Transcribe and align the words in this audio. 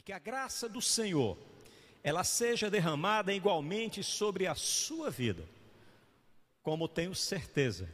e 0.00 0.02
que 0.02 0.14
a 0.14 0.18
graça 0.18 0.66
do 0.66 0.80
Senhor 0.80 1.36
ela 2.02 2.24
seja 2.24 2.70
derramada 2.70 3.34
igualmente 3.34 4.02
sobre 4.02 4.46
a 4.46 4.54
sua 4.54 5.10
vida, 5.10 5.46
como 6.62 6.88
tenho 6.88 7.14
certeza 7.14 7.86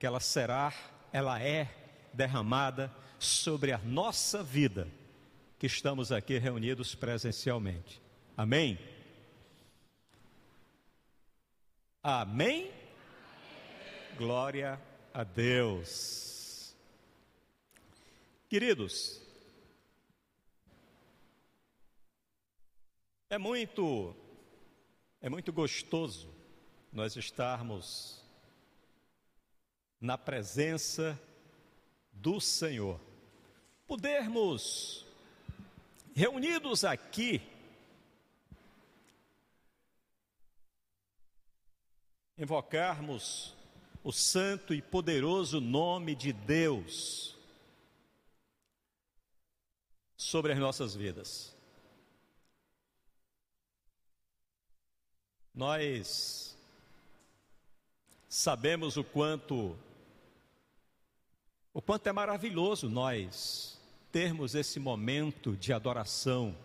que 0.00 0.04
ela 0.04 0.18
será, 0.18 0.74
ela 1.12 1.40
é 1.40 1.72
derramada 2.12 2.92
sobre 3.20 3.70
a 3.70 3.78
nossa 3.78 4.42
vida, 4.42 4.88
que 5.60 5.66
estamos 5.66 6.10
aqui 6.10 6.38
reunidos 6.38 6.96
presencialmente. 6.96 8.02
Amém? 8.36 8.76
Amém? 12.02 12.72
Glória 14.16 14.80
a 15.14 15.22
Deus. 15.22 16.74
Queridos, 18.48 19.27
é 23.30 23.36
muito 23.36 24.14
é 25.20 25.28
muito 25.28 25.52
gostoso 25.52 26.32
nós 26.92 27.16
estarmos 27.16 28.24
na 30.00 30.16
presença 30.16 31.20
do 32.12 32.40
Senhor. 32.40 33.00
Podermos 33.86 35.04
reunidos 36.14 36.84
aqui 36.84 37.42
invocarmos 42.38 43.54
o 44.04 44.12
santo 44.12 44.72
e 44.72 44.80
poderoso 44.80 45.60
nome 45.60 46.14
de 46.14 46.32
Deus 46.32 47.36
sobre 50.16 50.52
as 50.52 50.58
nossas 50.58 50.94
vidas. 50.94 51.57
Nós 55.58 56.56
sabemos 58.28 58.96
o 58.96 59.02
quanto 59.02 59.76
o 61.74 61.82
quanto 61.82 62.06
é 62.06 62.12
maravilhoso 62.12 62.88
nós 62.88 63.76
termos 64.12 64.54
esse 64.54 64.78
momento 64.78 65.56
de 65.56 65.72
adoração, 65.72 66.56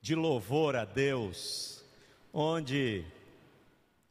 de 0.00 0.14
louvor 0.14 0.74
a 0.74 0.86
Deus, 0.86 1.84
onde 2.32 3.04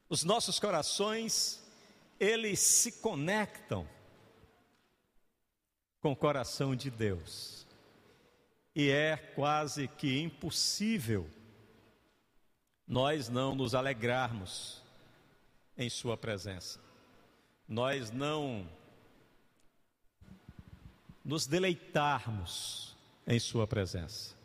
os 0.07 0.23
nossos 0.23 0.59
corações 0.59 1.59
eles 2.19 2.59
se 2.59 3.01
conectam 3.01 3.89
com 6.01 6.11
o 6.11 6.15
coração 6.15 6.75
de 6.75 6.91
Deus. 6.91 7.65
E 8.75 8.91
é 8.91 9.17
quase 9.17 9.87
que 9.87 10.21
impossível 10.21 11.27
nós 12.87 13.27
não 13.27 13.53
nos 13.53 13.75
alegrarmos 13.75 14.81
em 15.77 15.89
Sua 15.89 16.15
presença, 16.15 16.79
nós 17.67 18.09
não 18.11 18.67
nos 21.23 21.45
deleitarmos 21.45 22.95
em 23.27 23.39
Sua 23.39 23.67
presença. 23.67 24.35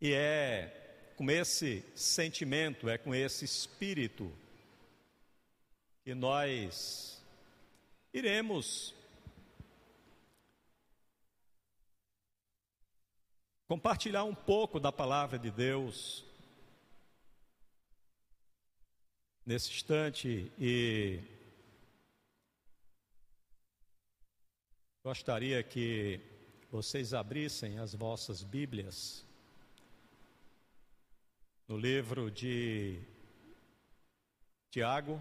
E 0.00 0.12
é 0.12 1.12
com 1.16 1.30
esse 1.30 1.84
sentimento, 1.94 2.88
é 2.88 2.98
com 2.98 3.14
esse 3.14 3.44
espírito 3.44 4.32
que 6.04 6.14
nós 6.14 7.22
iremos 8.12 8.94
compartilhar 13.74 14.22
um 14.22 14.36
pouco 14.36 14.78
da 14.78 14.92
palavra 14.92 15.36
de 15.36 15.50
Deus 15.50 16.24
nesse 19.44 19.68
instante 19.68 20.52
e 20.56 21.20
gostaria 25.02 25.60
que 25.60 26.20
vocês 26.70 27.12
abrissem 27.12 27.80
as 27.80 27.96
vossas 27.96 28.44
Bíblias 28.44 29.26
no 31.66 31.76
livro 31.76 32.30
de 32.30 33.02
Tiago, 34.70 35.20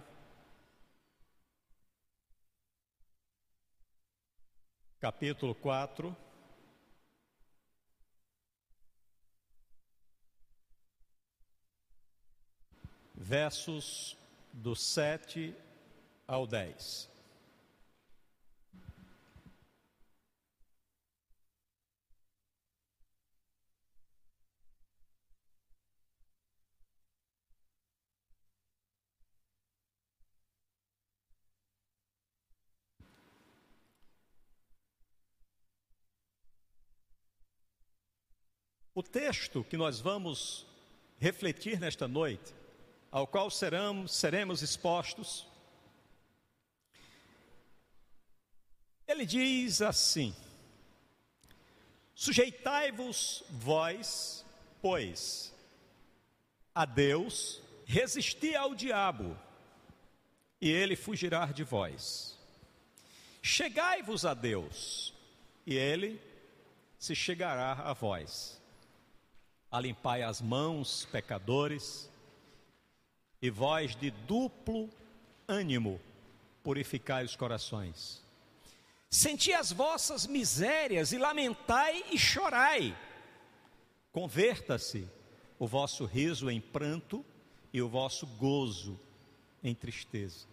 capítulo 5.00 5.56
4. 5.56 6.16
Versos 13.26 14.18
do 14.52 14.76
7 14.76 15.56
ao 16.28 16.46
10. 16.46 17.10
O 38.94 39.02
texto 39.02 39.64
que 39.64 39.78
nós 39.78 40.02
vamos 40.02 40.68
refletir 41.20 41.80
nesta 41.80 42.06
noite, 42.06 42.54
ao 43.14 43.28
qual 43.28 43.52
seremos, 43.52 44.12
seremos 44.12 44.64
expostos, 44.64 45.46
ele 49.08 49.24
diz 49.24 49.84
assim: 49.84 50.36
Sujeitai-vos 52.16 53.44
vós, 53.52 54.44
pois, 54.82 55.54
a 56.74 56.86
Deus, 56.86 57.62
resisti 57.86 58.56
ao 58.56 58.74
diabo, 58.74 59.38
e 60.60 60.72
ele 60.72 60.96
fugirá 60.96 61.46
de 61.46 61.64
vós. 61.64 62.36
Chegai-vos 63.44 64.26
a 64.26 64.34
Deus, 64.34 65.14
e 65.68 65.76
ele 65.76 66.20
se 66.98 67.14
chegará 67.14 67.74
a 67.74 67.94
vós 67.94 68.60
alimpai 69.74 70.22
as 70.22 70.40
mãos, 70.40 71.08
pecadores, 71.12 72.08
e 73.44 73.50
vós 73.50 73.94
de 73.94 74.10
duplo 74.10 74.90
ânimo, 75.46 76.00
purificai 76.64 77.26
os 77.26 77.36
corações. 77.36 78.24
Senti 79.10 79.52
as 79.52 79.70
vossas 79.70 80.26
misérias 80.26 81.12
e 81.12 81.18
lamentai 81.18 82.06
e 82.10 82.18
chorai. 82.18 82.98
Converta-se 84.14 85.06
o 85.60 85.68
vosso 85.68 86.06
riso 86.06 86.50
em 86.50 86.62
pranto 86.62 87.26
e 87.74 87.82
o 87.82 87.90
vosso 87.90 88.26
gozo 88.26 88.98
em 89.62 89.76
tristeza. 89.76 90.48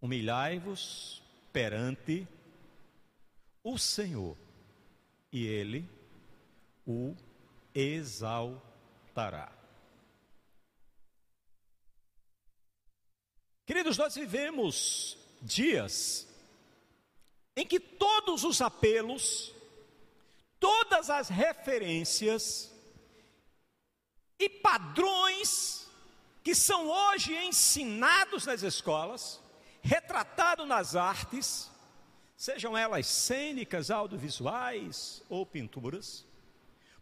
Humilhai-vos 0.00 1.24
perante 1.52 2.24
o 3.64 3.76
Senhor, 3.76 4.36
e 5.32 5.44
Ele 5.44 5.90
o 6.86 7.16
exaltará. 7.74 9.56
Queridos, 13.66 13.98
nós 13.98 14.14
vivemos 14.14 15.18
dias 15.42 16.28
em 17.56 17.66
que 17.66 17.80
todos 17.80 18.44
os 18.44 18.60
apelos, 18.60 19.52
todas 20.60 21.10
as 21.10 21.28
referências 21.28 22.72
e 24.38 24.48
padrões 24.48 25.88
que 26.44 26.54
são 26.54 26.88
hoje 26.88 27.34
ensinados 27.34 28.46
nas 28.46 28.62
escolas, 28.62 29.42
retratados 29.82 30.68
nas 30.68 30.94
artes, 30.94 31.68
sejam 32.36 32.78
elas 32.78 33.08
cênicas, 33.08 33.90
audiovisuais 33.90 35.24
ou 35.28 35.44
pinturas, 35.44 36.24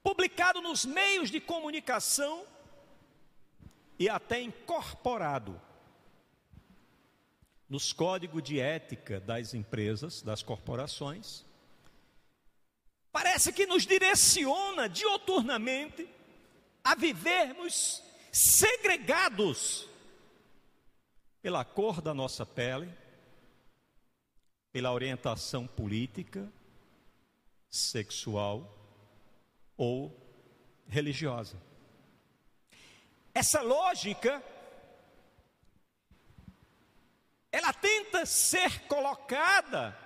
publicado 0.03 0.63
nos 0.63 0.87
meios 0.87 1.31
de 1.31 1.41
comunicação 1.41 2.47
e 3.99 4.09
até 4.09 4.41
incorporado 4.41 5.61
nos 7.75 7.93
códigos 7.93 8.41
de 8.41 8.61
ética 8.61 9.19
das 9.19 9.53
empresas, 9.53 10.23
das 10.23 10.45
corporações. 10.45 11.45
Parece 13.11 13.53
que 13.53 13.67
nos 13.67 13.85
direciona 13.85 14.89
dioturnamente 14.89 16.09
a 16.85 16.95
vivermos 16.95 18.01
segregados 18.31 19.89
pela 21.43 21.65
cor 21.65 22.01
da 22.01 22.15
nossa 22.15 22.47
pele, 22.47 22.89
pela 24.71 24.93
orientação 24.93 25.67
política, 25.67 26.49
sexual 27.69 28.73
ou 29.77 30.17
religiosa. 30.87 31.61
Essa 33.35 33.63
lógica 33.63 34.41
ela 37.65 37.73
tenta 37.73 38.27
ser 38.27 38.81
colocada 38.81 39.99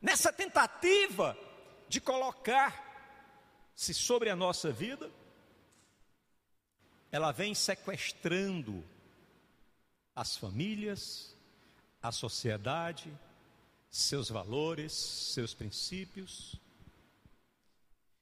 nessa 0.00 0.32
tentativa 0.32 1.36
de 1.86 2.00
colocar-se 2.00 3.92
sobre 3.92 4.30
a 4.30 4.36
nossa 4.36 4.72
vida, 4.72 5.10
ela 7.12 7.30
vem 7.30 7.54
sequestrando 7.54 8.82
as 10.16 10.38
famílias, 10.38 11.36
a 12.02 12.10
sociedade, 12.10 13.14
seus 13.90 14.30
valores, 14.30 14.92
seus 14.94 15.52
princípios, 15.52 16.58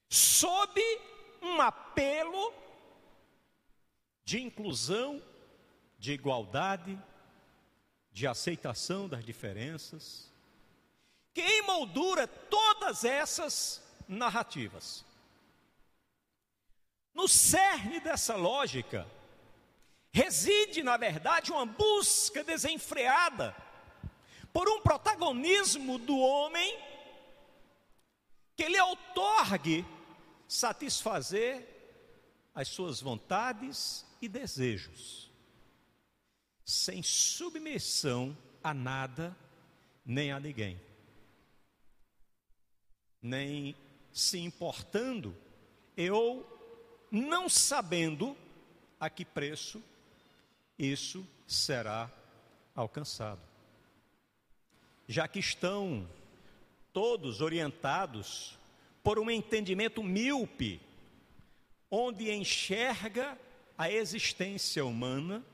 sob 0.09 0.81
um 1.41 1.61
apelo 1.61 2.53
de 4.25 4.41
inclusão, 4.43 5.23
de 6.01 6.15
igualdade, 6.15 7.01
de 8.17 8.27
aceitação 8.27 9.07
das 9.07 9.23
diferenças, 9.23 10.33
que 11.35 11.43
emoldura 11.43 12.27
todas 12.27 13.05
essas 13.05 13.83
narrativas. 14.09 15.05
No 17.13 17.29
cerne 17.29 18.01
dessa 18.01 18.35
lógica, 18.35 19.07
reside, 20.11 20.83
na 20.83 20.97
verdade, 20.97 21.53
uma 21.53 21.67
busca 21.67 22.43
desenfreada 22.43 23.55
por 24.51 24.67
um 24.67 24.81
protagonismo 24.81 25.99
do 25.99 26.19
homem 26.19 26.75
que 28.57 28.67
lhe 28.67 28.81
outorgue 28.81 29.85
satisfazer 30.49 31.69
as 32.55 32.69
suas 32.69 32.99
vontades 32.99 34.07
e 34.23 34.27
desejos, 34.27 35.26
sem 36.67 37.01
submissão 37.01 38.37
a 38.63 38.75
nada 38.75 39.37
nem 40.05 40.33
a 40.33 40.41
ninguém, 40.41 40.81
nem 43.23 43.75
se 44.13 44.39
importando 44.39 45.35
ou 46.11 46.45
não 47.11 47.49
sabendo 47.49 48.37
a 48.99 49.09
que 49.09 49.25
preço 49.25 49.83
isso 50.77 51.27
será 51.47 52.11
alcançado. 52.75 53.41
Já 55.07 55.29
que 55.29 55.39
estão 55.39 56.09
todos 56.93 57.41
orientados 57.41 58.59
por 59.05 59.21
um 59.21 59.31
entendimento 59.31 60.03
míope, 60.03 60.81
onde 61.89 62.33
enxerga 62.33 63.39
a 63.79 63.89
existência 63.89 64.85
humana 64.85 65.45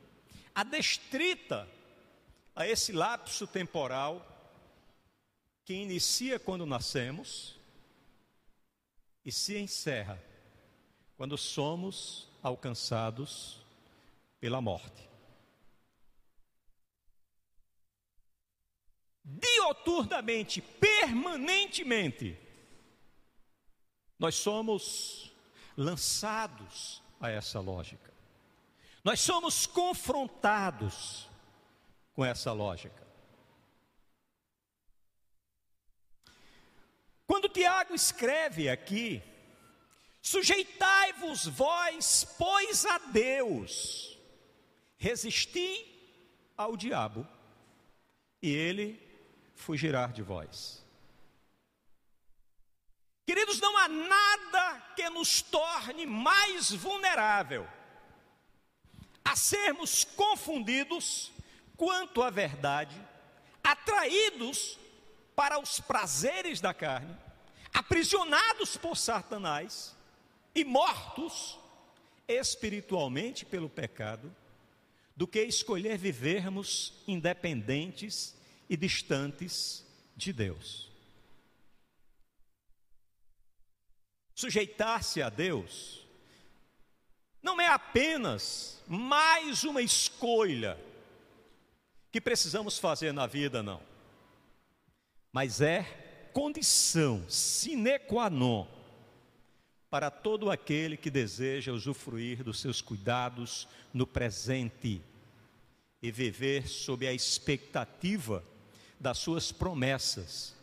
adestrita 0.55 1.69
a 2.55 2.67
esse 2.67 2.93
lapso 2.93 3.47
temporal 3.47 4.29
que 5.65 5.75
inicia 5.75 6.39
quando 6.39 6.67
nascemos 6.67 7.59
e 9.25 9.31
se 9.31 9.57
encerra 9.57 10.23
quando 11.17 11.39
somos 11.39 12.29
alcançados 12.43 13.65
pela 14.41 14.61
morte. 14.61 15.13
dioturnamente, 19.25 20.61
permanentemente, 20.61 22.39
nós 24.19 24.35
somos 24.35 25.33
lançados 25.77 27.03
a 27.21 27.31
essa 27.31 27.61
lógica. 27.61 28.12
Nós 29.05 29.21
somos 29.21 29.67
confrontados 29.67 31.29
com 32.15 32.25
essa 32.25 32.53
lógica. 32.53 33.03
Quando 37.27 37.49
Tiago 37.49 37.95
escreve 37.95 38.69
aqui, 38.69 39.23
sujeitai-vos 40.21 41.47
vós, 41.47 42.25
pois 42.39 42.85
a 42.87 42.99
Deus, 42.99 44.19
resisti 44.99 45.89
ao 46.57 46.77
diabo, 46.77 47.27
e 48.41 48.51
ele 48.51 49.01
fugirá 49.55 50.07
de 50.07 50.23
vós. 50.23 50.85
Queridos, 53.27 53.61
não 53.61 53.77
há 53.79 53.89
nada 53.89 54.81
que 54.95 55.09
nos 55.11 55.41
torne 55.43 56.07
mais 56.07 56.71
vulnerável 56.71 57.67
a 59.25 59.37
sermos 59.37 60.05
confundidos 60.05 61.33
quanto 61.77 62.23
à 62.23 62.31
verdade, 62.31 63.01
atraídos 63.63 64.79
para 65.35 65.59
os 65.59 65.81
prazeres 65.81 66.61
da 66.61 66.75
carne, 66.75 67.17
aprisionados 67.73 68.77
por 68.77 68.97
Satanás 68.97 69.97
e 70.55 70.65
mortos 70.65 71.59
espiritualmente 72.29 73.45
pelo 73.45 73.69
pecado, 73.69 74.35
do 75.17 75.27
que 75.27 75.43
escolher 75.43 75.99
vivermos 75.99 76.95
independentes 77.07 78.35
e 78.69 78.77
distantes 78.77 79.85
de 80.17 80.33
Deus. 80.33 80.91
Sujeitar-se 84.35 85.23
a 85.23 85.29
Deus 85.29 86.02
não 87.43 87.61
é 87.61 87.69
apenas 87.69 88.83
mais 88.87 89.65
uma 89.65 89.83
escolha 89.83 90.79
que 92.11 92.21
precisamos 92.21 92.79
fazer 92.79 93.13
na 93.13 93.27
vida, 93.27 93.63
não, 93.63 93.81
mas 95.33 95.61
é 95.61 96.29
condição 96.33 97.25
sine 97.29 97.99
qua 97.99 98.31
non 98.31 98.67
para 99.91 100.11
todo 100.11 100.51
aquele 100.51 100.97
que 100.97 101.11
deseja 101.11 101.73
usufruir 101.73 102.43
dos 102.43 102.61
seus 102.61 102.81
cuidados 102.81 103.69
no 103.93 104.07
presente 104.07 105.03
e 106.01 106.11
viver 106.11 106.67
sob 106.67 107.07
a 107.07 107.13
expectativa 107.13 108.43
das 108.99 109.19
suas 109.19 109.53
promessas 109.53 110.55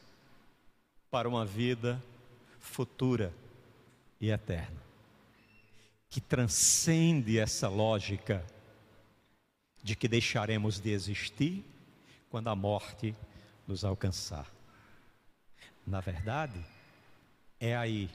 para 1.12 1.30
uma 1.30 1.46
vida 1.46 2.04
futura 2.60 3.34
e 4.20 4.32
eterna, 4.32 4.82
que 6.10 6.20
transcende 6.20 7.38
essa 7.38 7.68
lógica 7.68 8.44
de 9.84 9.96
que 9.96 10.08
deixaremos 10.08 10.80
de 10.80 10.90
existir 10.92 11.64
quando 12.30 12.50
a 12.50 12.56
morte 12.56 13.16
nos 13.68 13.86
alcançar. 13.86 14.48
Na 15.86 16.02
verdade, 16.02 16.60
é 17.60 17.76
aí 17.76 18.10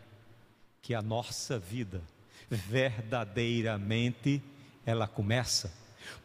que 0.82 0.94
a 0.94 1.00
nossa 1.00 1.58
vida 1.58 2.02
verdadeiramente 2.50 4.42
ela 4.84 5.08
começa, 5.08 5.72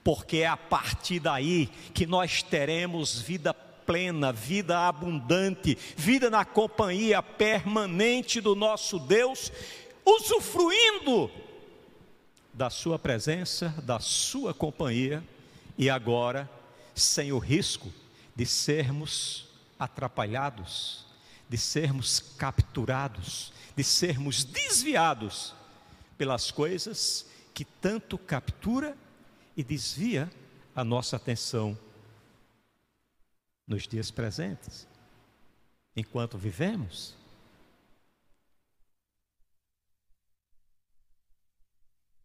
porque 0.03 0.38
é 0.38 0.47
a 0.47 0.57
partir 0.57 1.19
daí 1.19 1.67
que 1.93 2.05
nós 2.05 2.43
teremos 2.43 3.21
vida 3.21 3.53
plena, 3.53 4.31
vida 4.33 4.88
abundante, 4.88 5.77
vida 5.95 6.29
na 6.29 6.43
companhia 6.43 7.23
permanente 7.23 8.41
do 8.41 8.55
nosso 8.55 8.99
Deus, 8.99 9.51
usufruindo 10.05 11.31
da 12.59 12.69
Sua 12.69 12.99
presença, 12.99 13.69
da 13.83 14.01
Sua 14.01 14.53
companhia 14.53 15.23
e 15.77 15.89
agora 15.89 16.49
sem 16.93 17.31
o 17.31 17.39
risco 17.39 17.89
de 18.35 18.45
sermos 18.45 19.47
atrapalhados, 19.79 21.05
de 21.47 21.57
sermos 21.57 22.19
capturados, 22.37 23.53
de 23.77 23.83
sermos 23.85 24.43
desviados 24.43 25.55
pelas 26.17 26.51
coisas 26.51 27.25
que 27.53 27.63
tanto 27.63 28.17
captura 28.17 28.93
e 29.55 29.63
desvia 29.63 30.29
a 30.75 30.83
nossa 30.83 31.15
atenção 31.15 31.79
nos 33.65 33.87
dias 33.87 34.11
presentes, 34.11 34.85
enquanto 35.95 36.37
vivemos. 36.37 37.15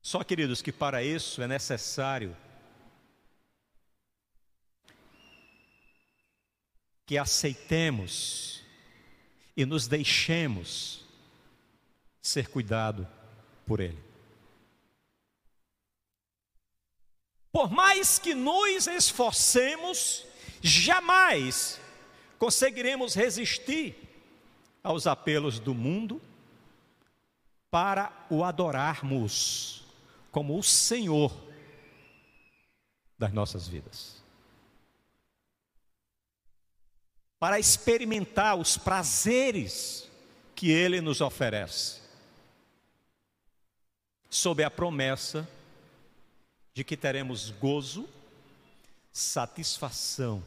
Só, 0.05 0.23
queridos, 0.23 0.61
que 0.61 0.71
para 0.71 1.03
isso 1.03 1.41
é 1.41 1.49
necessário 1.49 2.37
que 7.07 7.17
aceitemos 7.17 8.63
e 9.57 9.65
nos 9.65 9.87
deixemos 9.87 11.07
ser 12.21 12.51
cuidado 12.51 13.09
por 13.65 13.81
Ele. 13.81 13.99
Por 17.51 17.71
mais 17.71 18.19
que 18.19 18.35
nos 18.35 18.87
esforcemos, 18.87 20.27
jamais 20.61 21.81
conseguiremos 22.39 23.15
resistir 23.15 23.97
aos 24.83 25.07
apelos 25.07 25.59
do 25.59 25.73
mundo 25.73 26.21
para 27.71 28.13
o 28.29 28.45
adorarmos 28.45 29.84
como 30.35 30.59
o 30.59 30.65
Senhor 30.65 31.33
das 33.17 33.33
nossas 33.33 33.69
vidas. 33.69 34.21
Para 37.39 37.61
experimentar 37.61 38.59
os 38.59 38.77
prazeres 38.77 40.11
que 40.57 40.73
Ele 40.73 41.01
nos 41.01 41.21
oferece, 41.21 42.01
sob 44.29 44.65
a 44.65 44.71
promessa 44.71 45.49
de 46.75 46.83
que 46.83 46.97
teremos 46.97 47.51
gozo, 47.51 48.09
satisfação 49.13 50.45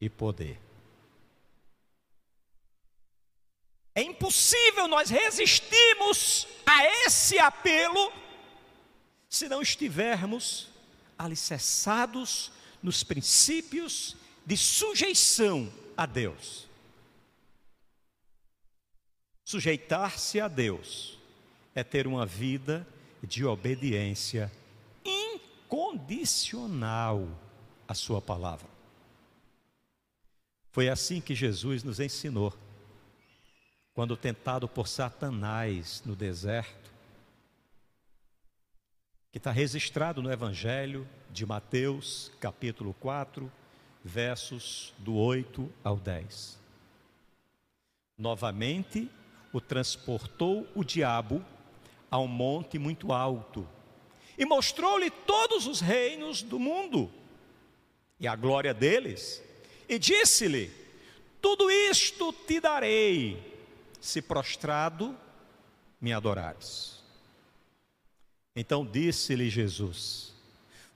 e 0.00 0.10
poder. 0.10 0.67
É 3.98 4.02
impossível 4.02 4.86
nós 4.86 5.10
resistirmos 5.10 6.46
a 6.64 6.84
esse 7.04 7.36
apelo 7.36 8.12
se 9.28 9.48
não 9.48 9.60
estivermos 9.60 10.68
alicerçados 11.18 12.52
nos 12.80 13.02
princípios 13.02 14.14
de 14.46 14.56
sujeição 14.56 15.68
a 15.96 16.06
Deus. 16.06 16.68
Sujeitar-se 19.44 20.40
a 20.40 20.46
Deus 20.46 21.18
é 21.74 21.82
ter 21.82 22.06
uma 22.06 22.24
vida 22.24 22.86
de 23.20 23.44
obediência 23.44 24.52
incondicional 25.04 27.28
à 27.88 27.94
Sua 27.94 28.22
palavra. 28.22 28.68
Foi 30.70 30.88
assim 30.88 31.20
que 31.20 31.34
Jesus 31.34 31.82
nos 31.82 31.98
ensinou 31.98 32.56
quando 33.98 34.16
tentado 34.16 34.68
por 34.68 34.86
Satanás 34.86 36.04
no 36.06 36.14
deserto, 36.14 36.88
que 39.32 39.38
está 39.38 39.50
registrado 39.50 40.22
no 40.22 40.30
Evangelho 40.30 41.04
de 41.32 41.44
Mateus, 41.44 42.30
capítulo 42.38 42.94
4, 43.00 43.50
versos 44.04 44.94
do 44.98 45.16
8 45.16 45.68
ao 45.82 45.96
10. 45.96 46.56
Novamente, 48.16 49.10
o 49.52 49.60
transportou 49.60 50.64
o 50.76 50.84
diabo 50.84 51.44
a 52.08 52.20
um 52.20 52.28
monte 52.28 52.78
muito 52.78 53.12
alto 53.12 53.68
e 54.38 54.44
mostrou-lhe 54.44 55.10
todos 55.10 55.66
os 55.66 55.80
reinos 55.80 56.40
do 56.40 56.60
mundo 56.60 57.10
e 58.20 58.28
a 58.28 58.36
glória 58.36 58.72
deles, 58.72 59.42
e 59.88 59.98
disse-lhe: 59.98 60.70
Tudo 61.42 61.68
isto 61.68 62.32
te 62.32 62.60
darei 62.60 63.57
se 64.00 64.22
prostrado 64.22 65.16
me 66.00 66.12
adorares. 66.12 67.02
Então 68.54 68.84
disse-lhe 68.84 69.48
Jesus: 69.48 70.34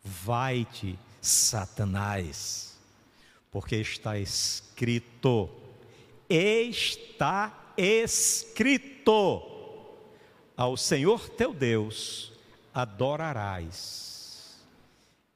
Vai-te, 0.03 0.99
Satanás, 1.21 2.77
porque 3.51 3.77
está 3.77 4.19
escrito, 4.19 5.49
está 6.29 7.73
escrito, 7.77 9.43
ao 10.57 10.77
Senhor 10.77 11.29
teu 11.31 11.55
Deus 11.55 12.33
adorarás, 12.75 14.61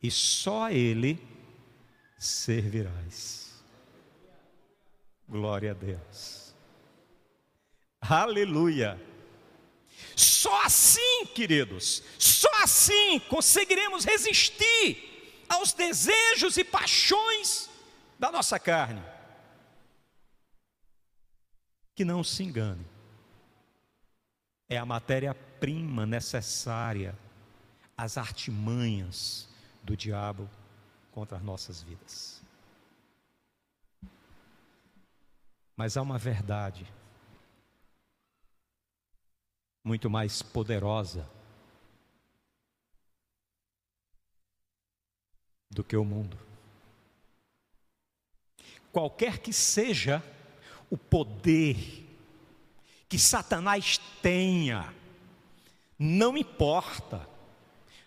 e 0.02 0.10
só 0.10 0.64
a 0.64 0.72
Ele 0.72 1.22
servirás. 2.18 3.62
Glória 5.28 5.72
a 5.72 5.74
Deus. 5.74 6.45
Aleluia. 8.08 9.00
Só 10.14 10.64
assim, 10.64 11.26
queridos, 11.34 12.02
só 12.18 12.48
assim 12.62 13.18
conseguiremos 13.20 14.04
resistir 14.04 15.44
aos 15.48 15.72
desejos 15.72 16.56
e 16.56 16.64
paixões 16.64 17.68
da 18.18 18.30
nossa 18.30 18.58
carne. 18.58 19.02
Que 21.94 22.04
não 22.04 22.22
se 22.22 22.42
engane, 22.42 22.86
é 24.68 24.76
a 24.76 24.84
matéria-prima 24.84 26.04
necessária 26.04 27.16
às 27.96 28.18
artimanhas 28.18 29.48
do 29.82 29.96
diabo 29.96 30.48
contra 31.12 31.36
as 31.36 31.42
nossas 31.42 31.82
vidas. 31.82 32.42
Mas 35.76 35.96
há 35.96 36.02
uma 36.02 36.18
verdade 36.18 36.86
muito 39.86 40.10
mais 40.10 40.42
poderosa 40.42 41.30
do 45.70 45.84
que 45.84 45.96
o 45.96 46.04
mundo. 46.04 46.36
Qualquer 48.90 49.38
que 49.38 49.52
seja 49.52 50.20
o 50.90 50.98
poder 50.98 52.04
que 53.08 53.16
Satanás 53.16 54.00
tenha, 54.20 54.92
não 55.96 56.36
importa, 56.36 57.24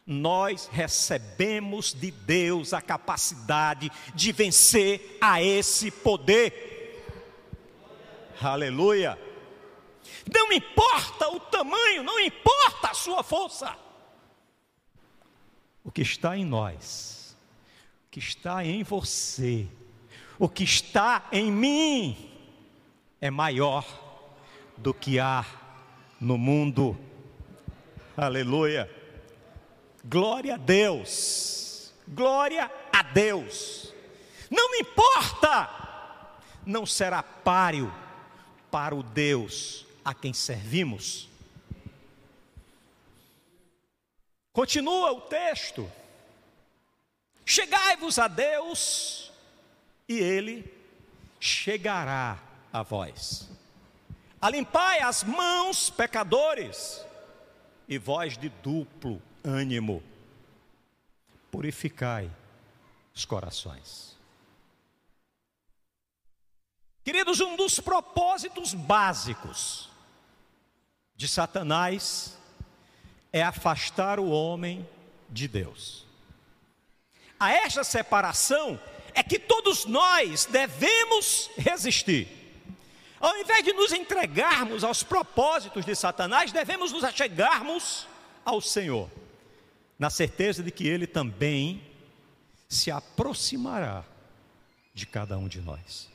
nós 0.05 0.67
recebemos 0.67 1.93
de 1.93 2.11
Deus 2.11 2.73
a 2.73 2.81
capacidade 2.81 3.89
de 4.13 4.33
vencer 4.33 5.17
a 5.21 5.41
esse 5.41 5.89
poder. 5.89 7.05
Aleluia. 8.41 9.28
Não 10.33 10.51
importa 10.51 11.27
o 11.29 11.39
tamanho, 11.39 12.03
não 12.03 12.19
importa 12.19 12.89
a 12.89 12.93
sua 12.93 13.23
força. 13.23 13.75
O 15.83 15.91
que 15.91 16.01
está 16.01 16.37
em 16.37 16.45
nós, 16.45 17.35
o 18.07 18.11
que 18.11 18.19
está 18.19 18.63
em 18.63 18.83
você, 18.83 19.67
o 20.37 20.47
que 20.47 20.63
está 20.63 21.27
em 21.31 21.51
mim 21.51 22.31
é 23.19 23.29
maior 23.31 23.85
do 24.77 24.93
que 24.93 25.19
há 25.19 25.45
no 26.19 26.37
mundo. 26.37 26.97
Aleluia. 28.15 28.89
Glória 30.03 30.55
a 30.55 30.57
Deus. 30.57 31.93
Glória 32.07 32.71
a 32.91 33.03
Deus. 33.03 33.93
Não 34.49 34.75
importa, 34.75 35.69
não 36.65 36.85
será 36.85 37.21
páreo 37.21 37.93
para 38.71 38.95
o 38.95 39.03
Deus 39.03 39.88
a 40.09 40.13
quem 40.15 40.33
servimos. 40.33 41.29
Continua 44.51 45.11
o 45.11 45.21
texto. 45.21 45.89
Chegai-vos 47.45 48.17
a 48.17 48.27
Deus, 48.27 49.31
e 50.07 50.17
Ele 50.17 50.73
chegará 51.39 52.39
a 52.73 52.81
vós. 52.81 53.47
Alimpai 54.41 54.99
as 54.99 55.23
mãos, 55.23 55.91
pecadores, 55.91 57.05
e 57.87 57.99
vós 57.99 58.35
de 58.35 58.49
duplo 58.49 59.21
ânimo, 59.43 60.01
purificai 61.51 62.31
os 63.13 63.25
corações. 63.25 64.17
Queridos, 67.03 67.39
um 67.39 67.55
dos 67.55 67.79
propósitos 67.79 68.73
básicos 68.73 69.88
de 71.19 71.27
Satanás 71.27 72.37
é 73.33 73.43
afastar 73.43 74.21
o 74.21 74.29
homem 74.29 74.87
de 75.29 75.49
Deus. 75.49 76.05
A 77.37 77.51
esta 77.51 77.83
separação 77.83 78.79
é 79.13 79.21
que 79.21 79.37
todos 79.37 79.83
nós 79.83 80.45
devemos 80.45 81.51
resistir. 81.57 82.29
Ao 83.19 83.35
invés 83.35 83.65
de 83.65 83.73
nos 83.73 83.91
entregarmos 83.91 84.81
aos 84.81 85.03
propósitos 85.03 85.83
de 85.83 85.93
Satanás, 85.93 86.53
devemos 86.53 86.93
nos 86.93 87.03
achegarmos 87.03 88.07
ao 88.45 88.61
Senhor, 88.61 89.11
na 89.99 90.09
certeza 90.09 90.63
de 90.63 90.71
que 90.71 90.87
Ele 90.87 91.05
também 91.05 91.83
se 92.69 92.89
aproximará 92.89 94.05
de 94.93 95.05
cada 95.05 95.37
um 95.37 95.49
de 95.49 95.59
nós. 95.59 96.07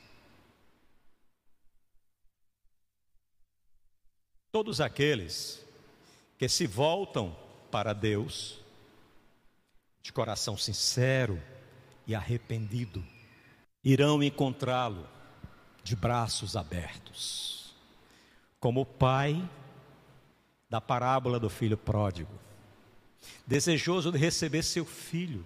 Todos 4.55 4.81
aqueles 4.81 5.67
que 6.39 6.49
se 6.49 6.65
voltam 6.65 7.37
para 7.73 7.93
Deus 7.93 8.61
de 10.01 10.13
coração 10.13 10.57
sincero 10.57 11.43
e 12.07 12.15
arrependido 12.15 13.05
irão 13.83 14.23
encontrá-lo 14.23 15.09
de 15.83 15.97
braços 15.97 16.55
abertos, 16.55 17.75
como 18.61 18.83
o 18.83 18.87
pai 18.87 19.43
da 20.71 20.81
parábola 20.81 21.41
do 21.41 21.51
filho 21.51 21.77
pródigo, 21.77 22.39
desejoso 23.45 24.13
de 24.13 24.19
receber 24.19 24.63
seu 24.63 24.85
filho, 24.85 25.45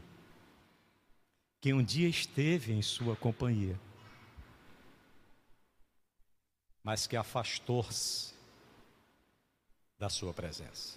que 1.62 1.73
um 1.73 1.83
dia 1.83 2.11
esteve 2.11 2.75
em 2.75 2.83
sua 2.83 3.17
companhia, 3.17 3.81
mas 6.85 7.07
que 7.07 7.17
afastou-se 7.17 8.37
da 9.99 10.09
sua 10.09 10.33
presença. 10.33 10.97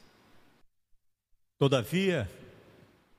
Todavia, 1.57 2.29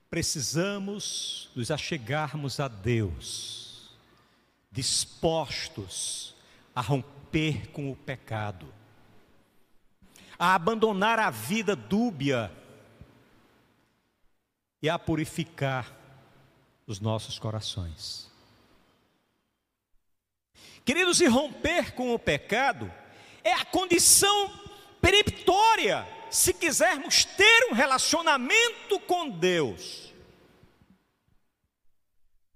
precisamos 0.08 1.50
nos 1.54 1.70
achegarmos 1.70 2.60
a 2.60 2.68
Deus, 2.68 3.90
dispostos 4.70 6.34
a 6.74 6.80
romper 6.80 7.68
com 7.68 7.90
o 7.90 7.96
pecado, 7.96 8.72
a 10.38 10.54
abandonar 10.54 11.18
a 11.18 11.30
vida 11.30 11.74
dúbia 11.74 12.50
e 14.80 14.88
a 14.88 14.98
purificar 14.98 15.96
os 16.86 17.00
nossos 17.00 17.38
corações. 17.38 18.30
Queridos, 20.84 21.20
e 21.20 21.26
romper 21.26 21.94
com 21.94 22.12
o 22.12 22.18
pecado 22.18 22.92
é 23.44 23.52
a 23.52 23.64
condição 23.64 24.61
peremptória 25.02 26.06
se 26.30 26.54
quisermos 26.54 27.24
ter 27.24 27.68
um 27.70 27.74
relacionamento 27.74 28.98
com 29.00 29.28
Deus. 29.28 30.14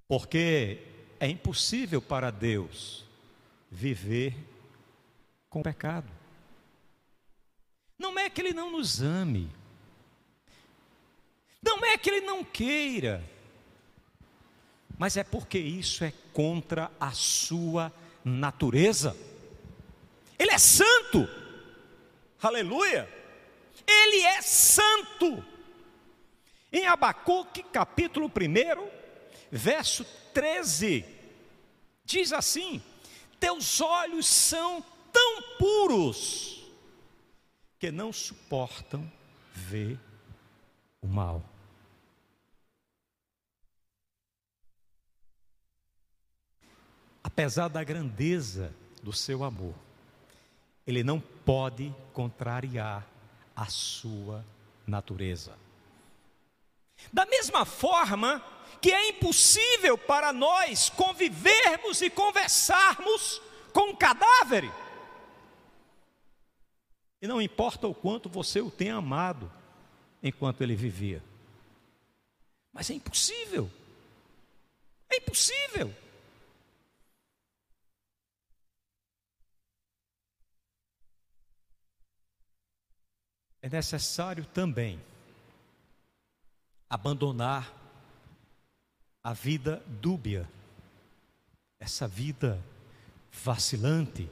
Porque 0.08 0.80
é 1.18 1.28
impossível 1.28 2.00
para 2.00 2.30
Deus 2.30 3.04
viver 3.70 4.34
com 5.50 5.60
pecado. 5.60 6.10
Não 7.98 8.16
é 8.16 8.30
que 8.30 8.40
Ele 8.40 8.52
não 8.52 8.70
nos 8.70 9.02
ame, 9.02 9.50
não 11.62 11.84
é 11.84 11.98
que 11.98 12.08
Ele 12.08 12.20
não 12.20 12.44
queira, 12.44 13.24
mas 14.96 15.16
é 15.16 15.24
porque 15.24 15.58
isso 15.58 16.04
é 16.04 16.12
contra 16.32 16.90
a 17.00 17.10
Sua 17.10 17.92
natureza. 18.24 19.16
Ele 20.38 20.52
é 20.52 20.58
santo, 20.58 21.26
aleluia, 22.40 23.08
Ele 23.86 24.22
é 24.22 24.42
santo. 24.42 25.44
Em 26.72 26.86
Abacuque, 26.86 27.62
capítulo 27.62 28.26
1, 28.26 28.30
verso 29.50 30.04
13, 30.34 31.04
diz 32.04 32.32
assim: 32.32 32.82
Teus 33.38 33.80
olhos 33.80 34.26
são 34.26 34.84
tão 35.12 35.42
puros 35.58 36.70
que 37.78 37.90
não 37.90 38.12
suportam 38.12 39.10
ver 39.52 39.98
o 41.00 41.06
mal. 41.06 41.42
apesar 47.36 47.68
da 47.68 47.84
grandeza 47.84 48.72
do 49.02 49.12
seu 49.12 49.44
amor, 49.44 49.74
ele 50.86 51.02
não 51.02 51.20
pode 51.20 51.92
contrariar 52.12 53.06
a 53.54 53.66
sua 53.66 54.44
natureza. 54.86 55.58
Da 57.12 57.26
mesma 57.26 57.64
forma 57.64 58.42
que 58.80 58.92
é 58.92 59.08
impossível 59.08 59.98
para 59.98 60.32
nós 60.32 60.88
convivermos 60.90 62.00
e 62.02 62.10
conversarmos 62.10 63.40
com 63.72 63.90
um 63.90 63.96
cadáver. 63.96 64.70
E 67.20 67.26
não 67.26 67.40
importa 67.40 67.88
o 67.88 67.94
quanto 67.94 68.28
você 68.28 68.60
o 68.60 68.70
tenha 68.70 68.96
amado 68.96 69.50
enquanto 70.22 70.62
ele 70.62 70.76
vivia. 70.76 71.22
Mas 72.72 72.90
é 72.90 72.94
impossível. 72.94 73.70
É 75.10 75.16
impossível. 75.16 75.92
É 83.66 83.68
necessário 83.68 84.46
também 84.46 85.00
abandonar 86.88 87.74
a 89.20 89.32
vida 89.32 89.82
dúbia, 90.00 90.48
essa 91.80 92.06
vida 92.06 92.62
vacilante, 93.32 94.30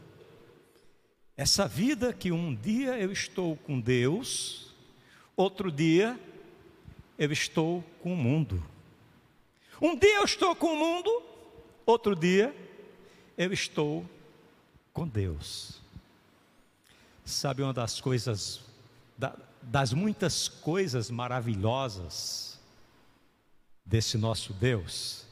essa 1.36 1.66
vida 1.66 2.12
que 2.12 2.30
um 2.30 2.54
dia 2.54 2.96
eu 2.96 3.10
estou 3.10 3.56
com 3.56 3.80
Deus, 3.80 4.72
outro 5.36 5.68
dia 5.72 6.16
eu 7.18 7.32
estou 7.32 7.82
com 8.04 8.14
o 8.14 8.16
mundo. 8.16 8.64
Um 9.82 9.98
dia 9.98 10.18
eu 10.18 10.24
estou 10.24 10.54
com 10.54 10.74
o 10.74 10.76
mundo, 10.76 11.22
outro 11.84 12.14
dia 12.14 12.54
eu 13.36 13.52
estou 13.52 14.08
com 14.92 15.08
Deus. 15.08 15.82
Sabe 17.24 17.64
uma 17.64 17.72
das 17.72 18.00
coisas 18.00 18.73
das 19.62 19.92
muitas 19.92 20.48
coisas 20.48 21.10
maravilhosas 21.10 22.58
desse 23.84 24.16
nosso 24.16 24.52
Deus, 24.52 25.26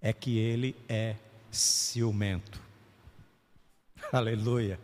é 0.00 0.12
que 0.12 0.38
Ele 0.38 0.76
é 0.88 1.16
ciumento. 1.50 2.60
Aleluia. 4.12 4.78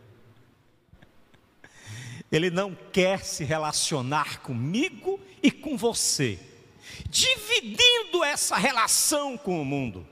Ele 2.31 2.49
não 2.49 2.73
quer 2.73 3.23
se 3.25 3.43
relacionar 3.43 4.39
comigo 4.41 5.19
e 5.43 5.51
com 5.51 5.77
você, 5.77 6.39
dividindo 7.09 8.23
essa 8.23 8.55
relação 8.55 9.37
com 9.37 9.61
o 9.61 9.65
mundo. 9.65 10.07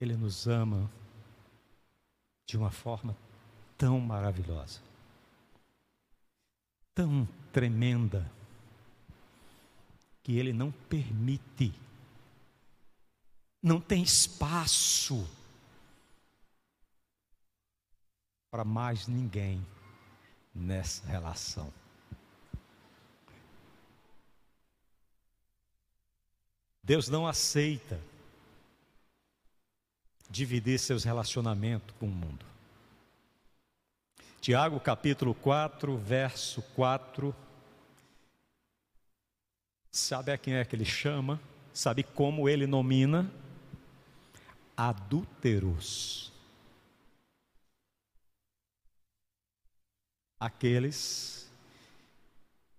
Ele 0.00 0.16
nos 0.16 0.46
ama 0.46 0.90
de 2.46 2.56
uma 2.56 2.70
forma 2.70 3.16
tão 3.76 3.98
maravilhosa, 3.98 4.80
tão 6.94 7.26
tremenda, 7.52 8.30
que 10.22 10.36
Ele 10.36 10.52
não 10.52 10.72
permite, 10.72 11.72
não 13.62 13.80
tem 13.80 14.02
espaço 14.02 15.24
para 18.50 18.64
mais 18.64 19.06
ninguém 19.06 19.64
nessa 20.54 21.06
relação. 21.06 21.72
Deus 26.82 27.08
não 27.08 27.26
aceita 27.26 28.00
dividir 30.28 30.78
seus 30.78 31.04
relacionamentos 31.04 31.94
com 31.98 32.06
o 32.06 32.10
mundo. 32.10 32.44
Tiago 34.40 34.78
capítulo 34.78 35.34
4, 35.34 35.96
verso 35.96 36.62
4. 36.74 37.34
Sabe 39.90 40.32
a 40.32 40.38
quem 40.38 40.54
é 40.54 40.64
que 40.64 40.76
ele 40.76 40.84
chama? 40.84 41.40
Sabe 41.72 42.02
como 42.02 42.48
ele 42.48 42.66
nomina? 42.66 43.30
Adúlteros. 44.76 46.32
Aqueles 50.38 51.50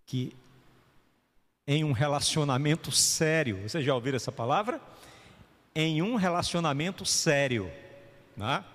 que 0.06 0.34
em 1.68 1.84
um 1.84 1.92
relacionamento 1.92 2.92
sério, 2.94 3.68
vocês 3.68 3.84
já 3.84 3.94
ouviram 3.94 4.16
essa 4.16 4.32
palavra? 4.32 4.80
Em 5.80 6.02
um 6.02 6.16
relacionamento 6.16 7.06
sério. 7.06 7.72
Né? 8.36 8.66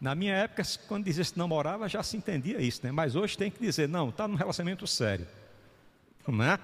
Na 0.00 0.16
minha 0.16 0.34
época, 0.34 0.64
quando 0.88 1.04
dizia 1.04 1.24
que 1.24 1.38
namorava, 1.38 1.88
já 1.88 2.02
se 2.02 2.16
entendia 2.16 2.60
isso, 2.60 2.84
né? 2.84 2.90
mas 2.90 3.14
hoje 3.14 3.38
tem 3.38 3.48
que 3.48 3.60
dizer, 3.60 3.88
não, 3.88 4.08
está 4.08 4.26
num 4.26 4.34
relacionamento 4.34 4.84
sério. 4.84 5.24
Não 6.26 6.42
é? 6.42 6.58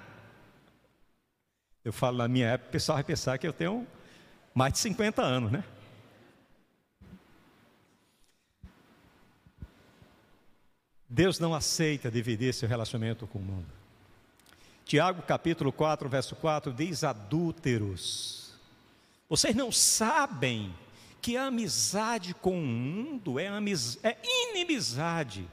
Eu 1.84 1.92
falo 1.92 2.18
na 2.18 2.26
minha 2.26 2.48
época, 2.48 2.70
o 2.70 2.72
pessoal 2.72 2.96
vai 2.96 3.04
pensar 3.04 3.38
que 3.38 3.46
eu 3.46 3.52
tenho 3.52 3.86
mais 4.52 4.72
de 4.72 4.80
50 4.80 5.22
anos, 5.22 5.52
né? 5.52 5.62
Deus 11.08 11.38
não 11.38 11.54
aceita 11.54 12.10
dividir 12.10 12.52
seu 12.52 12.68
relacionamento 12.68 13.24
com 13.28 13.38
o 13.38 13.42
mundo. 13.42 13.81
Tiago 14.92 15.22
capítulo 15.22 15.72
4, 15.72 16.06
verso 16.06 16.36
4 16.36 16.70
diz: 16.70 17.02
adúlteros. 17.02 18.52
Vocês 19.26 19.56
não 19.56 19.72
sabem 19.72 20.76
que 21.22 21.34
a 21.34 21.46
amizade 21.46 22.34
com 22.34 22.58
o 22.58 22.66
mundo 22.66 23.38
é, 23.38 23.48
amiz... 23.48 23.98
é 24.04 24.18
inimizade 24.22 25.48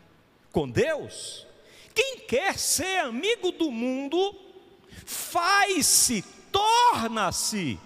com 0.52 0.70
Deus? 0.70 1.48
Quem 1.96 2.20
quer 2.20 2.60
ser 2.60 3.00
amigo 3.00 3.54
do 3.54 3.72
mundo, 3.72 4.38
faz-se, 5.06 6.22
torna-se 6.52 7.80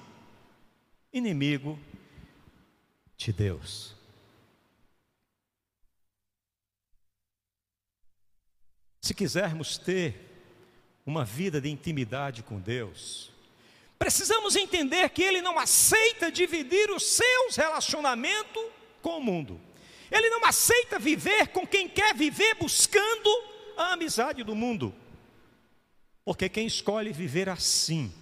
inimigo 1.13 1.79
de 3.15 3.31
Deus. 3.31 3.95
Se 8.99 9.13
quisermos 9.13 9.77
ter 9.77 10.32
uma 11.05 11.25
vida 11.25 11.59
de 11.59 11.69
intimidade 11.69 12.43
com 12.43 12.59
Deus, 12.59 13.31
precisamos 13.99 14.55
entender 14.55 15.09
que 15.09 15.21
Ele 15.21 15.41
não 15.41 15.59
aceita 15.59 16.31
dividir 16.31 16.89
os 16.91 17.03
seus 17.03 17.55
relacionamentos 17.55 18.63
com 19.01 19.17
o 19.17 19.23
mundo. 19.23 19.59
Ele 20.09 20.29
não 20.29 20.45
aceita 20.45 20.99
viver 20.99 21.47
com 21.47 21.65
quem 21.65 21.89
quer 21.89 22.15
viver 22.15 22.55
buscando 22.55 23.29
a 23.75 23.93
amizade 23.93 24.43
do 24.43 24.55
mundo. 24.55 24.93
Porque 26.23 26.47
quem 26.47 26.67
escolhe 26.67 27.11
viver 27.11 27.49
assim, 27.49 28.13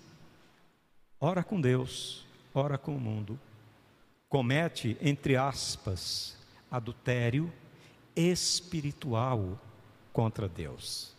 ora 1.20 1.44
com 1.44 1.60
Deus, 1.62 2.26
ora 2.54 2.78
com 2.78 2.96
o 2.96 3.00
mundo, 3.00 3.40
comete, 4.28 4.98
entre 5.02 5.36
aspas, 5.36 6.38
adultério 6.70 7.52
espiritual 8.16 9.60
contra 10.14 10.48
Deus. 10.48 11.14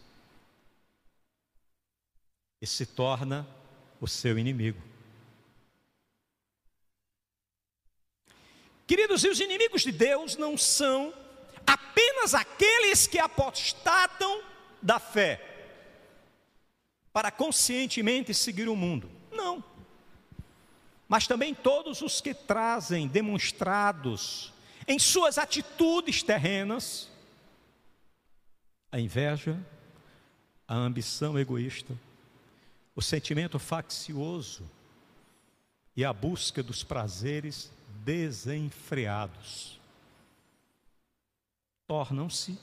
E 2.62 2.66
se 2.66 2.86
torna 2.86 3.46
o 4.00 4.06
seu 4.08 4.38
inimigo. 4.38 4.80
Queridos, 8.86 9.24
e 9.24 9.28
os 9.28 9.40
inimigos 9.40 9.82
de 9.82 9.90
Deus 9.90 10.36
não 10.36 10.56
são 10.56 11.12
apenas 11.66 12.34
aqueles 12.34 13.06
que 13.06 13.18
apostatam 13.18 14.42
da 14.80 15.00
fé 15.00 15.48
para 17.12 17.30
conscientemente 17.30 18.32
seguir 18.32 18.68
o 18.68 18.76
mundo. 18.76 19.10
Não. 19.30 19.62
Mas 21.08 21.26
também 21.26 21.54
todos 21.54 22.00
os 22.00 22.20
que 22.20 22.32
trazem 22.32 23.08
demonstrados 23.08 24.52
em 24.86 24.98
suas 24.98 25.36
atitudes 25.36 26.22
terrenas 26.22 27.10
a 28.90 29.00
inveja, 29.00 29.58
a 30.68 30.74
ambição 30.74 31.38
egoísta, 31.38 31.98
o 32.94 33.02
sentimento 33.02 33.58
faccioso 33.58 34.68
e 35.96 36.04
a 36.04 36.12
busca 36.12 36.62
dos 36.62 36.82
prazeres 36.82 37.70
desenfreados. 38.04 39.78
Tornam-se, 41.86 42.58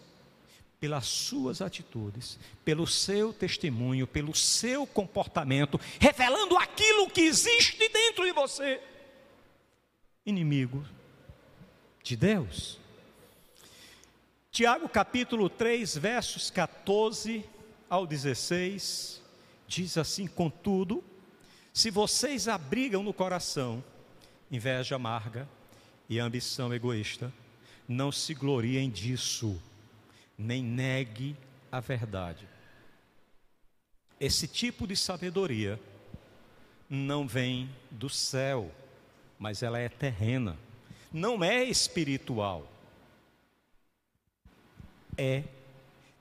pelas 0.79 1.05
suas 1.07 1.61
atitudes, 1.61 2.39
pelo 2.63 2.87
seu 2.87 3.33
testemunho, 3.33 4.07
pelo 4.07 4.33
seu 4.33 4.87
comportamento, 4.87 5.79
revelando 5.99 6.57
aquilo 6.57 7.09
que 7.09 7.21
existe 7.21 7.89
dentro 7.89 8.23
de 8.23 8.31
você, 8.31 8.81
inimigo 10.25 10.85
de 12.01 12.15
Deus. 12.15 12.79
Tiago 14.51 14.87
capítulo 14.87 15.49
3, 15.49 15.97
versos 15.97 16.49
14 16.49 17.45
ao 17.89 18.07
16, 18.07 19.21
diz 19.69 19.97
assim: 19.97 20.25
Contudo, 20.27 21.03
se 21.71 21.91
vocês 21.91 22.47
abrigam 22.47 23.03
no 23.03 23.13
coração 23.13 23.81
inveja 24.51 24.95
amarga 24.95 25.47
e 26.09 26.17
ambição 26.19 26.73
egoísta, 26.73 27.31
não 27.87 28.11
se 28.11 28.33
gloriem 28.33 28.89
disso, 28.89 29.61
nem 30.35 30.63
negue 30.63 31.37
a 31.71 31.79
verdade. 31.79 32.47
Esse 34.19 34.47
tipo 34.47 34.87
de 34.87 34.97
sabedoria 34.97 35.79
não 36.89 37.27
vem 37.27 37.69
do 37.91 38.09
céu, 38.09 38.71
mas 39.37 39.61
ela 39.61 39.77
é 39.77 39.87
terrena, 39.87 40.57
não 41.13 41.43
é 41.43 41.63
espiritual, 41.63 42.67
é 45.15 45.43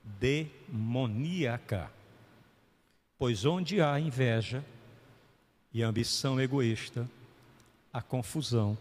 demoníaca. 0.04 1.90
Pois 3.18 3.44
onde 3.44 3.82
há 3.82 3.98
inveja 3.98 4.64
e 5.72 5.82
ambição 5.82 6.40
egoísta, 6.40 7.10
a 7.92 8.00
confusão 8.00 8.78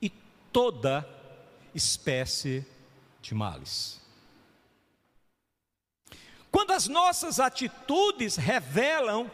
e 0.00 0.10
toda 0.50 1.06
espécie 1.74 2.66
de 3.20 3.34
males. 3.34 4.00
Quando 6.50 6.70
as 6.70 6.88
nossas 6.88 7.38
atitudes 7.38 8.36
revelam 8.36 9.30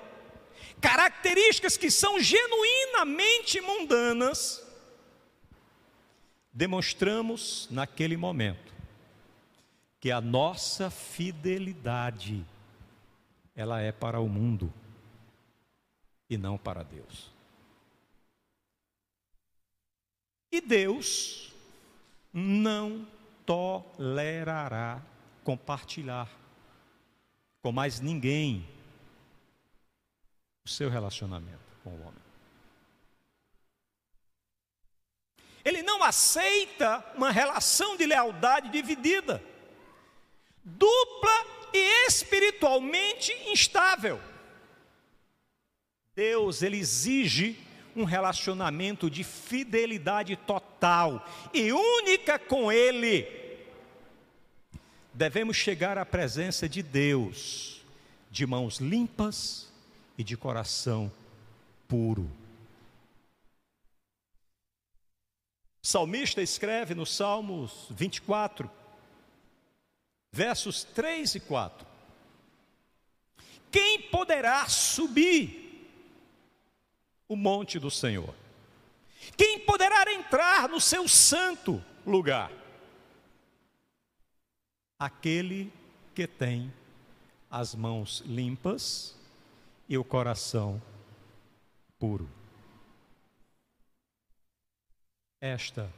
características 0.81 1.77
que 1.77 1.90
são 1.90 2.18
genuinamente 2.18 3.61
mundanas, 3.61 4.62
demonstramos 6.53 7.68
naquele 7.70 8.16
momento 8.16 8.75
que 10.01 10.11
a 10.11 10.20
nossa 10.20 10.90
fidelidade 10.90 12.44
ela 13.55 13.81
é 13.81 13.93
para 13.93 14.21
o 14.21 14.29
mundo 14.29 14.73
e 16.29 16.37
não 16.37 16.59
para 16.59 16.83
Deus. 16.83 17.31
E 20.51 20.61
Deus 20.61 21.53
não 22.33 23.07
tolerará 23.47 25.03
compartilhar 25.43 26.29
com 27.62 27.71
mais 27.71 28.01
ninguém 28.01 28.67
o 30.64 30.69
seu 30.69 30.88
relacionamento 30.88 31.59
com 31.83 31.90
o 31.90 32.01
homem. 32.01 32.25
Ele 35.64 35.83
não 35.83 36.03
aceita 36.03 37.05
uma 37.17 37.31
relação 37.31 37.97
de 37.97 38.05
lealdade 38.05 38.69
dividida, 38.69 39.43
dupla 40.62 41.63
e 41.75 42.07
espiritualmente 42.07 43.33
instável. 43.51 44.21
Deus, 46.15 46.63
ele 46.63 46.79
exige 46.79 47.59
um 47.97 48.05
relacionamento 48.05 49.11
de 49.11 49.25
fidelidade 49.25 50.37
total 50.37 51.27
e 51.53 51.73
única 51.73 52.39
com 52.39 52.71
Ele. 52.71 53.27
Devemos 55.13 55.57
chegar 55.57 55.99
à 55.99 56.07
presença 56.07 56.69
de 56.69 56.83
Deus 56.83 57.75
de 58.31 58.47
mãos 58.47 58.79
limpas 58.79 59.73
e 60.19 60.25
de 60.25 60.37
coração 60.37 61.11
puro. 61.87 62.29
O 65.83 65.87
salmista 65.87 66.43
escreve 66.43 66.95
no 66.95 67.07
Salmos 67.07 67.87
24, 67.91 68.69
versos 70.35 70.83
3 70.83 71.37
e 71.37 71.40
4: 71.40 71.87
Quem 73.70 74.03
poderá 74.03 74.66
subir 74.68 75.64
o 77.29 77.37
monte 77.37 77.79
do 77.79 77.90
Senhor. 77.90 78.35
Quem 79.37 79.61
poderá 79.61 80.12
entrar 80.12 80.68
no 80.68 80.81
seu 80.81 81.09
santo 81.09 81.83
lugar? 82.05 82.53
Aquele 84.99 85.73
que 86.14 86.27
tem 86.27 86.73
as 87.51 87.75
mãos 87.75 88.23
limpas 88.27 89.16
e 89.88 89.97
o 89.97 90.05
coração 90.05 90.83
puro. 91.99 92.29
Esta 95.40 95.90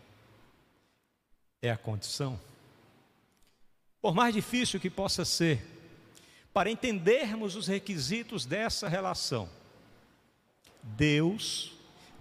é 1.62 1.70
a 1.70 1.76
condição. 1.76 2.38
Por 4.06 4.14
mais 4.14 4.32
difícil 4.32 4.78
que 4.78 4.88
possa 4.88 5.24
ser, 5.24 5.66
para 6.54 6.70
entendermos 6.70 7.56
os 7.56 7.66
requisitos 7.66 8.46
dessa 8.46 8.88
relação, 8.88 9.50
Deus 10.80 11.72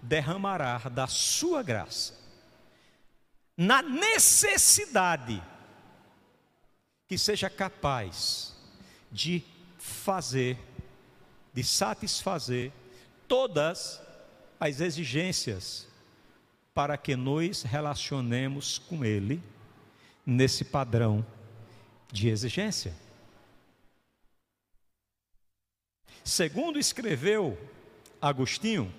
derramará 0.02 0.78
da 0.78 1.06
sua 1.06 1.62
graça 1.62 2.18
na 3.56 3.82
necessidade 3.82 5.40
que 7.06 7.16
seja 7.16 7.48
capaz 7.48 8.52
de 9.12 9.44
fazer, 9.78 10.58
de 11.54 11.62
satisfazer 11.62 12.72
todas 13.28 14.02
as 14.58 14.80
exigências 14.80 15.86
para 16.74 16.98
que 16.98 17.14
nos 17.14 17.62
relacionemos 17.62 18.76
com 18.76 19.04
Ele 19.04 19.40
nesse 20.26 20.64
padrão 20.64 21.24
de 22.10 22.28
exigência. 22.28 22.94
Segundo 26.24 26.78
escreveu 26.78 27.56
Agostinho, 28.20 28.92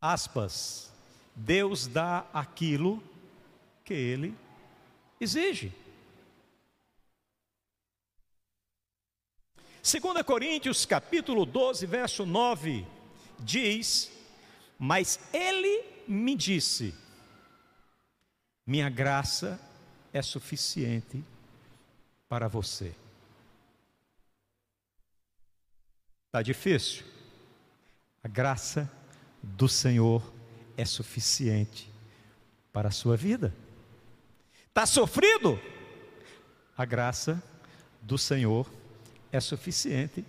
aspas, 0.00 0.92
Deus 1.34 1.86
dá 1.86 2.26
aquilo 2.32 3.02
que 3.84 3.94
ele 3.94 4.36
exige. 5.18 5.72
2 9.82 10.22
Coríntios 10.22 10.84
capítulo 10.84 11.46
12, 11.46 11.86
verso 11.86 12.26
9, 12.26 12.86
diz: 13.38 14.12
Mas 14.78 15.18
ele 15.32 15.82
me 16.06 16.36
disse: 16.36 16.94
Minha 18.66 18.90
graça 18.90 19.58
é 20.12 20.22
suficiente 20.22 21.24
para 22.28 22.48
você. 22.48 22.94
Está 26.26 26.42
difícil? 26.42 27.04
A 28.22 28.28
graça 28.28 28.90
do 29.42 29.68
Senhor 29.68 30.22
é 30.76 30.84
suficiente 30.84 31.90
para 32.72 32.88
a 32.88 32.92
sua 32.92 33.16
vida. 33.16 33.54
Está 34.68 34.86
sofrido? 34.86 35.60
A 36.76 36.84
graça 36.84 37.42
do 38.00 38.16
Senhor 38.16 38.70
é 39.32 39.40
suficiente 39.40 40.24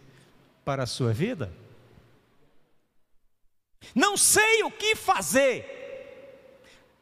para 0.65 0.83
a 0.83 0.87
sua 0.87 1.13
vida. 1.13 1.53
Não 3.95 4.15
sei 4.17 4.63
o 4.63 4.71
que 4.71 4.95
fazer. 4.95 5.65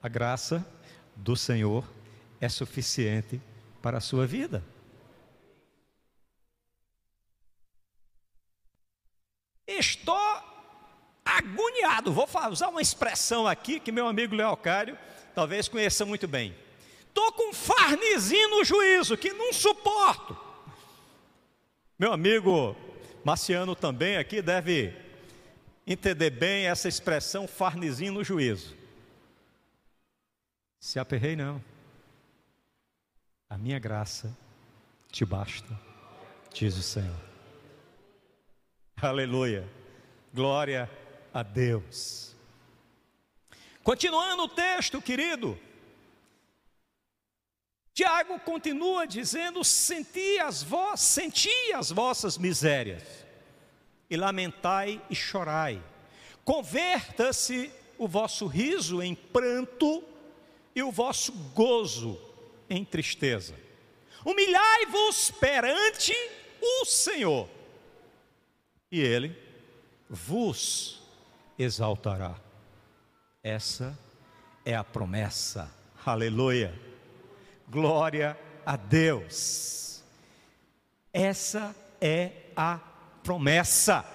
A 0.01 0.07
graça 0.07 0.65
do 1.15 1.35
Senhor 1.35 1.83
é 1.83 1.98
suficiente 2.47 3.41
para 3.81 3.97
a 3.97 4.01
sua 4.01 4.25
vida. 4.25 4.63
Estou 9.67 10.17
agoniado. 11.23 12.11
Vou 12.11 12.27
usar 12.49 12.69
uma 12.69 12.81
expressão 12.81 13.45
aqui 13.45 13.79
que 13.79 13.91
meu 13.91 14.07
amigo 14.07 14.35
Leocário 14.35 14.97
talvez 15.35 15.67
conheça 15.67 16.05
muito 16.05 16.27
bem. 16.27 16.55
Estou 17.07 17.31
com 17.33 17.49
um 17.49 17.53
farnizinho 17.53 18.49
no 18.49 18.63
juízo 18.63 19.17
que 19.17 19.33
não 19.33 19.51
suporto. 19.51 20.37
Meu 21.97 22.13
amigo 22.13 22.75
Marciano 23.23 23.75
também 23.75 24.17
aqui 24.17 24.41
deve 24.41 24.93
entender 25.85 26.29
bem 26.29 26.67
essa 26.67 26.87
expressão 26.87 27.47
farnizinho 27.47 28.13
no 28.13 28.23
juízo. 28.23 28.77
Se 30.79 30.97
aperrei, 30.97 31.35
não. 31.35 31.61
A 33.49 33.57
minha 33.57 33.79
graça 33.79 34.37
te 35.11 35.25
basta, 35.25 35.67
diz 36.53 36.77
o 36.77 36.83
Senhor. 36.83 37.19
Aleluia. 39.01 39.67
Glória 40.31 40.87
a 41.33 41.41
Deus. 41.41 42.35
Continuando 43.81 44.43
o 44.43 44.47
texto, 44.47 45.01
querido. 45.01 45.57
Tiago 47.91 48.39
continua 48.41 49.07
dizendo: 49.07 49.63
senti 49.63 50.37
as, 50.37 50.61
vo 50.61 50.95
senti 50.95 51.73
as 51.73 51.89
vossas 51.89 52.37
misérias, 52.37 53.25
e 54.07 54.15
lamentai 54.15 55.01
e 55.09 55.15
chorai. 55.15 55.81
Converta-se 56.45 57.71
o 57.97 58.07
vosso 58.07 58.45
riso 58.45 59.01
em 59.01 59.15
pranto 59.15 60.03
e 60.75 60.83
o 60.83 60.91
vosso 60.91 61.31
gozo 61.55 62.28
em 62.69 62.85
tristeza. 62.85 63.55
Humilhai-vos 64.23 65.31
perante 65.31 66.13
o 66.61 66.85
Senhor, 66.85 67.49
e 68.91 68.99
Ele 68.99 69.35
vos 70.09 71.01
exaltará. 71.57 72.35
Essa 73.41 73.97
é 74.65 74.75
a 74.75 74.83
promessa. 74.83 75.71
Aleluia. 76.05 76.77
Glória 77.67 78.37
a 78.65 78.75
Deus. 78.75 80.03
Essa 81.13 81.75
é 82.01 82.31
a 82.55 82.79
promessa. 83.23 84.05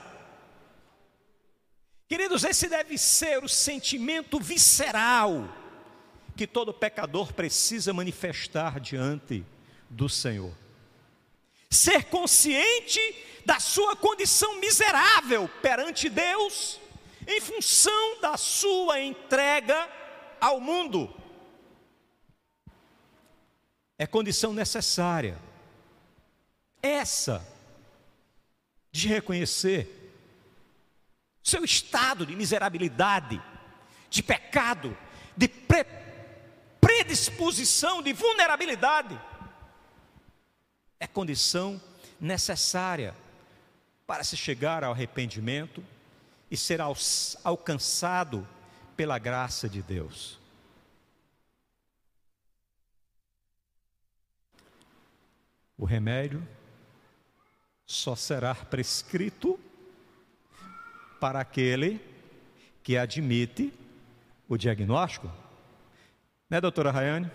Queridos, 2.09 2.45
esse 2.45 2.69
deve 2.69 2.99
ser 2.99 3.43
o 3.43 3.49
sentimento 3.49 4.39
visceral 4.39 5.49
que 6.37 6.47
todo 6.47 6.75
pecador 6.75 7.33
precisa 7.33 7.93
manifestar 7.93 8.81
diante 8.81 9.45
do 9.89 10.09
Senhor. 10.09 10.53
Ser 11.71 12.05
consciente 12.05 13.01
da 13.45 13.61
sua 13.61 13.95
condição 13.97 14.59
miserável 14.59 15.49
perante 15.61 16.09
Deus, 16.09 16.81
em 17.27 17.41
função 17.41 18.21
da 18.21 18.37
sua 18.37 19.01
entrega 19.01 19.89
ao 20.41 20.61
mundo. 20.61 21.13
É 23.99 24.07
condição 24.07 24.53
necessária. 24.53 25.39
Essa 26.83 27.47
de 28.91 29.09
reconhecer 29.09 30.05
seu 31.43 31.65
estado 31.65 32.25
de 32.25 32.35
miserabilidade, 32.35 33.41
de 34.09 34.23
pecado, 34.23 34.97
de 35.37 35.47
pre 35.47 35.85
predisposição, 37.15 38.03
de 38.03 38.13
vulnerabilidade. 38.13 39.21
É 40.99 41.07
condição 41.07 41.81
necessária 42.21 43.15
para 44.05 44.25
se 44.25 44.37
chegar 44.37 44.83
ao 44.83 44.93
arrependimento 44.93 45.83
e 46.51 46.57
ser 46.57 46.81
alcançado 47.45 48.47
pela 48.97 49.17
graça 49.19 49.69
de 49.69 49.81
Deus. 49.81 50.41
O 55.79 55.85
remédio 55.85 56.47
só 57.87 58.17
será 58.17 58.55
prescrito 58.55 59.59
para 61.21 61.41
aquele 61.41 62.01
que 62.83 62.97
admite 62.97 63.73
o 64.49 64.57
diagnóstico. 64.57 65.44
Né, 66.55 66.61
doutora 66.61 66.93
Rayane? 66.93 67.29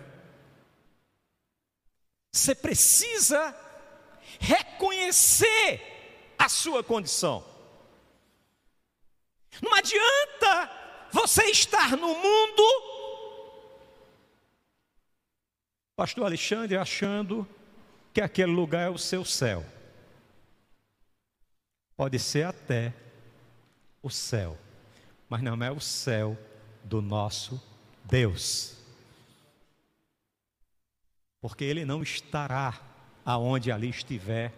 Você 2.32 2.54
precisa 2.54 3.54
reconhecer 4.40 6.32
a 6.38 6.48
sua 6.48 6.82
condição. 6.82 7.44
Não 9.60 9.74
adianta 9.74 10.70
você 11.12 11.44
estar 11.50 11.98
no 11.98 12.14
mundo, 12.14 12.62
Pastor 15.94 16.24
Alexandre, 16.24 16.78
achando 16.78 17.46
que 18.14 18.22
aquele 18.22 18.52
lugar 18.52 18.86
é 18.86 18.90
o 18.90 18.96
seu 18.96 19.22
céu. 19.22 19.62
Pode 21.94 22.18
ser 22.18 22.46
até 22.46 22.94
o 24.02 24.08
céu, 24.08 24.56
mas 25.28 25.42
não 25.42 25.62
é 25.62 25.70
o 25.70 25.78
céu 25.78 26.38
do 26.82 27.02
nosso 27.02 27.62
Deus. 28.02 28.79
Porque 31.40 31.64
ele 31.64 31.84
não 31.84 32.02
estará 32.02 32.80
aonde 33.24 33.72
ali 33.72 33.88
estiver 33.88 34.52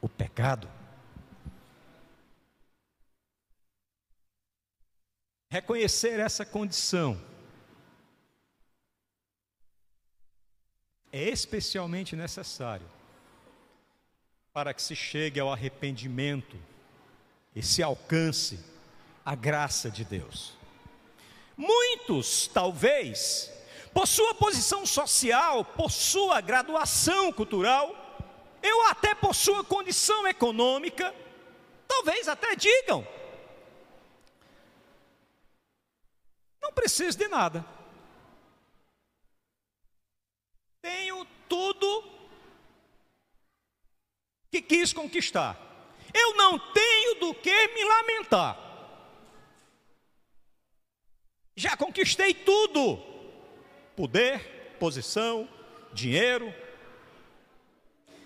o 0.00 0.08
pecado. 0.08 0.68
Reconhecer 5.48 6.20
essa 6.20 6.44
condição 6.44 7.20
é 11.12 11.22
especialmente 11.30 12.14
necessário 12.14 12.86
para 14.52 14.74
que 14.74 14.82
se 14.82 14.96
chegue 14.96 15.40
ao 15.40 15.52
arrependimento 15.52 16.58
e 17.54 17.62
se 17.62 17.82
alcance 17.82 18.58
a 19.24 19.34
graça 19.34 19.90
de 19.90 20.04
Deus. 20.04 20.54
Muitos, 21.56 22.46
talvez, 22.48 23.50
por 23.96 24.06
sua 24.06 24.34
posição 24.34 24.84
social, 24.84 25.64
por 25.64 25.90
sua 25.90 26.42
graduação 26.42 27.32
cultural, 27.32 27.96
eu 28.62 28.88
até 28.88 29.14
por 29.14 29.34
sua 29.34 29.64
condição 29.64 30.28
econômica, 30.28 31.14
talvez 31.88 32.28
até 32.28 32.54
digam: 32.54 33.08
Não 36.60 36.70
preciso 36.74 37.16
de 37.16 37.26
nada. 37.26 37.64
Tenho 40.82 41.24
tudo 41.48 42.04
que 44.50 44.60
quis 44.60 44.92
conquistar. 44.92 45.58
Eu 46.12 46.34
não 46.34 46.58
tenho 46.58 47.14
do 47.14 47.34
que 47.34 47.68
me 47.68 47.82
lamentar. 47.82 48.58
Já 51.56 51.74
conquistei 51.78 52.34
tudo: 52.34 53.15
poder, 53.96 54.76
posição, 54.78 55.48
dinheiro. 55.92 56.52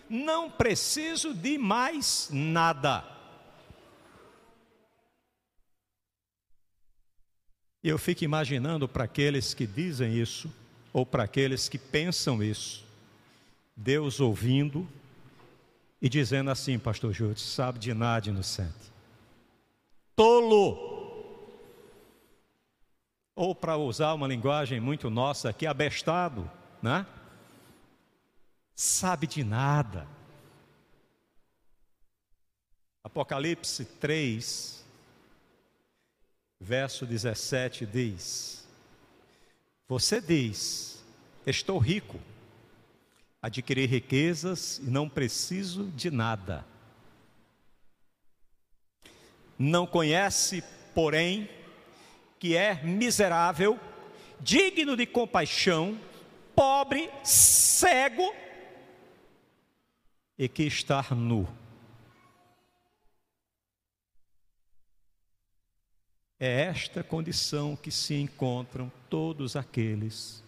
Não 0.08 0.50
preciso 0.50 1.32
de 1.32 1.56
mais 1.56 2.28
nada. 2.32 3.04
E 7.82 7.88
eu 7.88 7.96
fico 7.96 8.24
imaginando 8.24 8.86
para 8.86 9.04
aqueles 9.04 9.54
que 9.54 9.66
dizem 9.66 10.14
isso, 10.18 10.52
ou 10.92 11.06
para 11.06 11.22
aqueles 11.22 11.68
que 11.68 11.78
pensam 11.78 12.42
isso, 12.42 12.84
Deus 13.74 14.20
ouvindo 14.20 14.86
e 16.02 16.08
dizendo 16.08 16.50
assim, 16.50 16.78
Pastor 16.78 17.12
Júlio, 17.12 17.38
sabe 17.38 17.78
de 17.78 17.94
nada 17.94 18.28
inocente. 18.28 18.92
Tolo! 20.14 20.89
Ou 23.40 23.54
para 23.54 23.74
usar 23.78 24.12
uma 24.12 24.28
linguagem 24.28 24.78
muito 24.78 25.08
nossa 25.08 25.48
aqui, 25.48 25.66
abestado, 25.66 26.50
né? 26.82 27.06
sabe 28.74 29.26
de 29.26 29.42
nada. 29.42 30.06
Apocalipse 33.02 33.86
3, 33.86 34.84
verso 36.60 37.06
17 37.06 37.86
diz: 37.86 38.68
Você 39.88 40.20
diz, 40.20 41.02
estou 41.46 41.78
rico, 41.78 42.20
adquiri 43.40 43.86
riquezas 43.86 44.80
e 44.80 44.90
não 44.90 45.08
preciso 45.08 45.84
de 45.92 46.10
nada. 46.10 46.62
Não 49.58 49.86
conhece, 49.86 50.62
porém, 50.94 51.48
que 52.40 52.56
é 52.56 52.82
miserável, 52.82 53.78
digno 54.40 54.96
de 54.96 55.04
compaixão, 55.04 56.00
pobre, 56.56 57.10
cego 57.22 58.34
e 60.38 60.48
que 60.48 60.62
está 60.62 61.02
nu. 61.14 61.46
É 66.38 66.62
esta 66.62 67.04
condição 67.04 67.76
que 67.76 67.90
se 67.90 68.14
encontram 68.14 68.90
todos 69.10 69.54
aqueles 69.54 70.42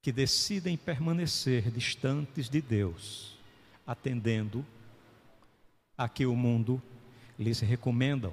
que 0.00 0.12
decidem 0.12 0.76
permanecer 0.76 1.72
distantes 1.72 2.48
de 2.48 2.60
Deus, 2.60 3.36
atendendo 3.84 4.64
a 5.98 6.08
que 6.08 6.24
o 6.24 6.36
mundo 6.36 6.80
lhes 7.36 7.58
recomendam, 7.58 8.32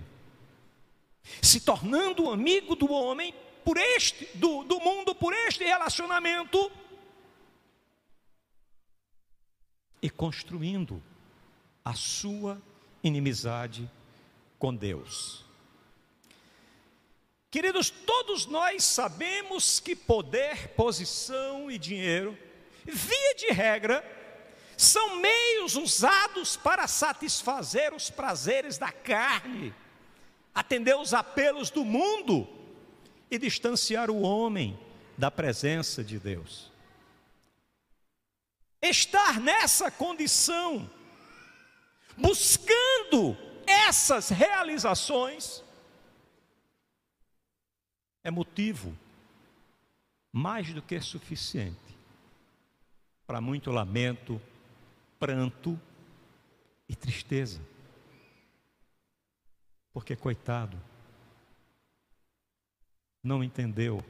se 1.41 1.61
tornando 1.61 2.31
amigo 2.31 2.75
do 2.75 2.91
homem 2.91 3.33
por 3.63 3.77
este, 3.77 4.25
do, 4.37 4.63
do 4.63 4.79
mundo 4.79 5.13
por 5.13 5.33
este 5.33 5.63
relacionamento 5.63 6.71
e 10.01 10.09
construindo 10.09 11.01
a 11.85 11.93
sua 11.93 12.61
inimizade 13.03 13.89
com 14.57 14.73
Deus. 14.73 15.45
Queridos, 17.49 17.89
todos 17.89 18.45
nós 18.45 18.83
sabemos 18.83 19.79
que 19.79 19.95
poder, 19.95 20.69
posição 20.69 21.69
e 21.69 21.77
dinheiro, 21.77 22.37
via 22.85 23.35
de 23.35 23.47
regra, 23.47 24.03
são 24.77 25.17
meios 25.17 25.75
usados 25.75 26.55
para 26.55 26.87
satisfazer 26.87 27.93
os 27.93 28.09
prazeres 28.09 28.77
da 28.77 28.91
carne, 28.91 29.75
atender 30.53 30.95
os 30.95 31.13
apelos 31.13 31.69
do 31.69 31.85
mundo 31.85 32.47
e 33.29 33.37
distanciar 33.37 34.09
o 34.09 34.21
homem 34.21 34.77
da 35.17 35.31
presença 35.31 36.03
de 36.03 36.19
Deus. 36.19 36.71
Estar 38.81 39.39
nessa 39.39 39.91
condição, 39.91 40.89
buscando 42.17 43.37
essas 43.65 44.29
realizações, 44.29 45.63
é 48.23 48.31
motivo 48.31 48.97
mais 50.31 50.73
do 50.73 50.81
que 50.81 50.99
suficiente 50.99 51.79
para 53.25 53.39
muito 53.39 53.71
lamento, 53.71 54.41
pranto 55.17 55.79
e 56.89 56.95
tristeza. 56.95 57.61
Porque, 59.93 60.15
coitado, 60.15 60.77
não 63.23 63.43
entendeu 63.43 64.03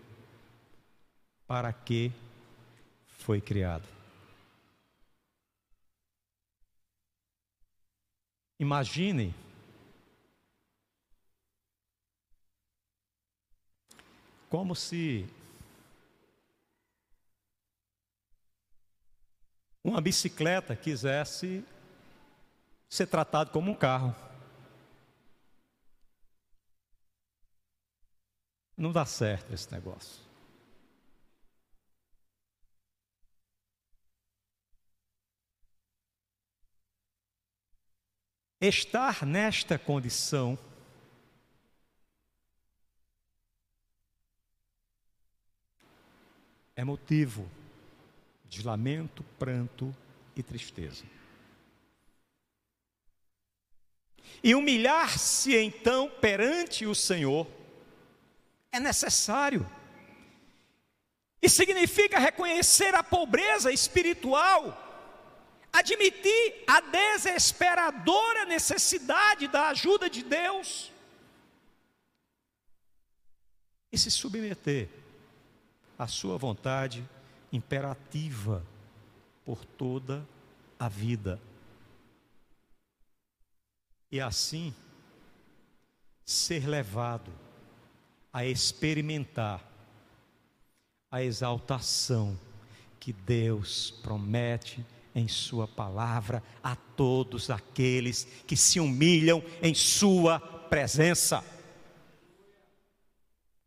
para 1.45 1.73
que 1.73 2.11
foi 3.07 3.41
criado. 3.41 3.87
Imagine 8.59 9.33
como 14.49 14.75
se 14.75 15.27
uma 19.83 19.99
bicicleta 19.99 20.75
quisesse 20.75 21.65
ser 22.87 23.07
tratado 23.07 23.49
como 23.49 23.71
um 23.71 23.75
carro. 23.75 24.15
Não 28.81 28.91
dá 28.91 29.05
certo 29.05 29.53
esse 29.53 29.71
negócio. 29.71 30.23
Estar 38.59 39.23
nesta 39.23 39.77
condição 39.77 40.57
é 46.75 46.83
motivo 46.83 47.47
de 48.45 48.63
lamento, 48.63 49.23
pranto 49.37 49.95
e 50.35 50.41
tristeza. 50.41 51.05
E 54.43 54.55
humilhar-se 54.55 55.55
então 55.55 56.09
perante 56.09 56.87
o 56.87 56.95
Senhor 56.95 57.60
é 58.71 58.79
necessário. 58.79 59.69
E 61.41 61.49
significa 61.49 62.19
reconhecer 62.19 62.93
a 62.95 63.03
pobreza 63.03 63.71
espiritual, 63.71 64.77
admitir 65.73 66.63
a 66.67 66.81
desesperadora 66.81 68.45
necessidade 68.45 69.47
da 69.47 69.69
ajuda 69.69 70.09
de 70.09 70.23
Deus 70.23 70.91
e 73.91 73.97
se 73.97 74.09
submeter 74.09 74.87
a 75.97 76.07
sua 76.07 76.37
vontade 76.37 77.07
imperativa 77.51 78.65
por 79.43 79.65
toda 79.65 80.25
a 80.79 80.87
vida. 80.87 81.41
E 84.11 84.21
assim 84.21 84.73
ser 86.23 86.67
levado 86.67 87.31
a 88.33 88.45
experimentar 88.45 89.61
a 91.09 91.21
exaltação 91.21 92.39
que 92.99 93.11
Deus 93.11 93.91
promete 94.01 94.85
em 95.13 95.27
Sua 95.27 95.67
palavra 95.67 96.41
a 96.63 96.75
todos 96.75 97.49
aqueles 97.49 98.25
que 98.47 98.55
se 98.55 98.79
humilham 98.79 99.43
em 99.61 99.73
Sua 99.73 100.39
presença. 100.39 101.43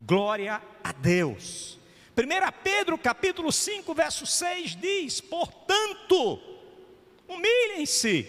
Glória 0.01 0.63
a 0.83 0.93
Deus. 0.93 1.79
1 2.17 2.63
Pedro 2.63 2.97
capítulo 2.97 3.51
5, 3.51 3.95
verso 3.95 4.25
6 4.25 4.77
diz: 4.77 5.21
Portanto, 5.21 6.41
humilhem-se 7.29 8.29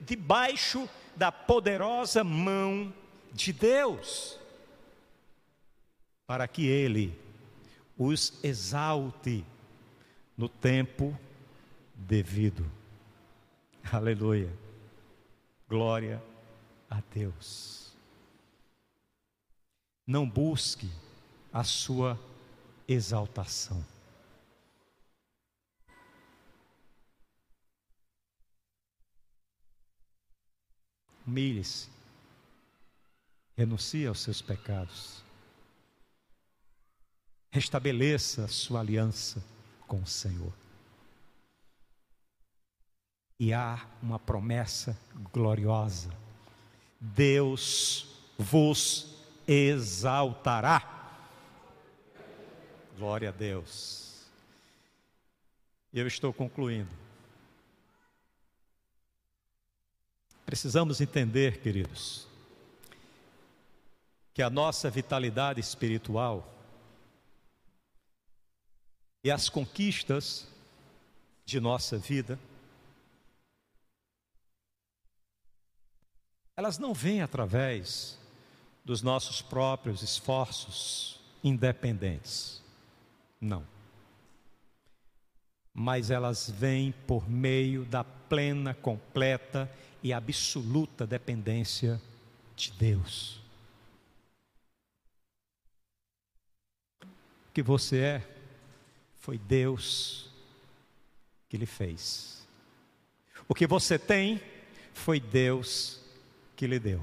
debaixo 0.00 0.88
da 1.16 1.32
poderosa 1.32 2.22
mão 2.22 2.94
de 3.32 3.52
Deus, 3.52 4.38
para 6.26 6.48
que 6.48 6.66
Ele 6.66 7.18
os 7.96 8.42
exalte 8.42 9.44
no 10.36 10.48
tempo 10.48 11.16
devido. 11.94 12.70
Aleluia. 13.92 14.52
Glória 15.68 16.22
a 16.90 17.00
Deus. 17.12 17.92
Não 20.06 20.28
busque 20.28 20.90
a 21.52 21.64
sua 21.64 22.18
exaltação. 22.86 23.84
Humilhe-se, 31.26 31.88
renuncie 33.56 34.06
aos 34.06 34.20
seus 34.20 34.42
pecados, 34.42 35.23
restabeleça 37.54 38.46
a 38.46 38.48
sua 38.48 38.80
aliança 38.80 39.40
com 39.86 40.02
o 40.02 40.06
Senhor. 40.08 40.52
E 43.38 43.54
há 43.54 43.86
uma 44.02 44.18
promessa 44.18 44.98
gloriosa: 45.32 46.10
Deus 46.98 48.08
vos 48.36 49.14
exaltará. 49.46 51.22
Glória 52.98 53.28
a 53.28 53.32
Deus. 53.32 54.24
E 55.92 56.00
eu 56.00 56.08
estou 56.08 56.32
concluindo. 56.32 56.90
Precisamos 60.44 61.00
entender, 61.00 61.60
queridos, 61.60 62.26
que 64.32 64.42
a 64.42 64.50
nossa 64.50 64.90
vitalidade 64.90 65.60
espiritual 65.60 66.53
e 69.24 69.30
as 69.30 69.48
conquistas 69.48 70.46
de 71.46 71.58
nossa 71.58 71.96
vida, 71.96 72.38
elas 76.54 76.78
não 76.78 76.92
vêm 76.92 77.22
através 77.22 78.18
dos 78.84 79.00
nossos 79.00 79.40
próprios 79.40 80.02
esforços 80.02 81.18
independentes. 81.42 82.62
Não. 83.40 83.66
Mas 85.72 86.10
elas 86.10 86.50
vêm 86.50 86.92
por 87.06 87.28
meio 87.28 87.86
da 87.86 88.04
plena, 88.04 88.74
completa 88.74 89.70
e 90.02 90.12
absoluta 90.12 91.06
dependência 91.06 92.00
de 92.54 92.70
Deus. 92.72 93.40
O 97.02 97.52
que 97.54 97.62
você 97.62 97.98
é, 97.98 98.33
foi 99.24 99.38
Deus 99.38 100.28
que 101.48 101.56
lhe 101.56 101.64
fez. 101.64 102.46
O 103.48 103.54
que 103.54 103.66
você 103.66 103.98
tem, 103.98 104.38
foi 104.92 105.18
Deus 105.18 105.98
que 106.54 106.66
lhe 106.66 106.78
deu. 106.78 107.02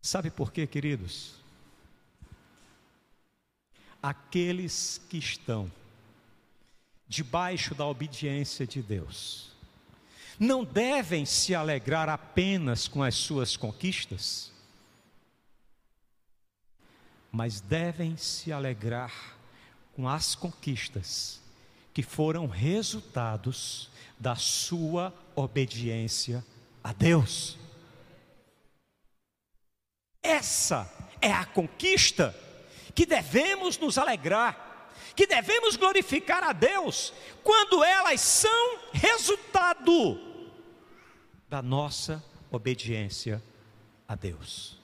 Sabe 0.00 0.30
por 0.30 0.52
quê, 0.52 0.64
queridos? 0.64 1.34
Aqueles 4.00 5.00
que 5.10 5.18
estão 5.18 5.68
debaixo 7.08 7.74
da 7.74 7.84
obediência 7.84 8.64
de 8.64 8.80
Deus 8.80 9.50
não 10.38 10.64
devem 10.64 11.26
se 11.26 11.52
alegrar 11.52 12.08
apenas 12.08 12.86
com 12.86 13.02
as 13.02 13.16
suas 13.16 13.56
conquistas, 13.56 14.52
mas 17.30 17.60
devem 17.60 18.16
se 18.16 18.52
alegrar 18.52 19.38
com 19.94 20.08
as 20.08 20.34
conquistas 20.34 21.40
que 21.92 22.02
foram 22.02 22.46
resultados 22.46 23.90
da 24.18 24.36
sua 24.36 25.14
obediência 25.34 26.44
a 26.82 26.92
Deus. 26.92 27.58
Essa 30.22 30.90
é 31.20 31.32
a 31.32 31.44
conquista 31.44 32.34
que 32.94 33.06
devemos 33.06 33.78
nos 33.78 33.96
alegrar, 33.96 34.90
que 35.16 35.26
devemos 35.26 35.76
glorificar 35.76 36.42
a 36.42 36.52
Deus, 36.52 37.12
quando 37.42 37.82
elas 37.82 38.20
são 38.20 38.78
resultado 38.92 40.20
da 41.48 41.62
nossa 41.62 42.22
obediência 42.50 43.42
a 44.06 44.14
Deus. 44.14 44.79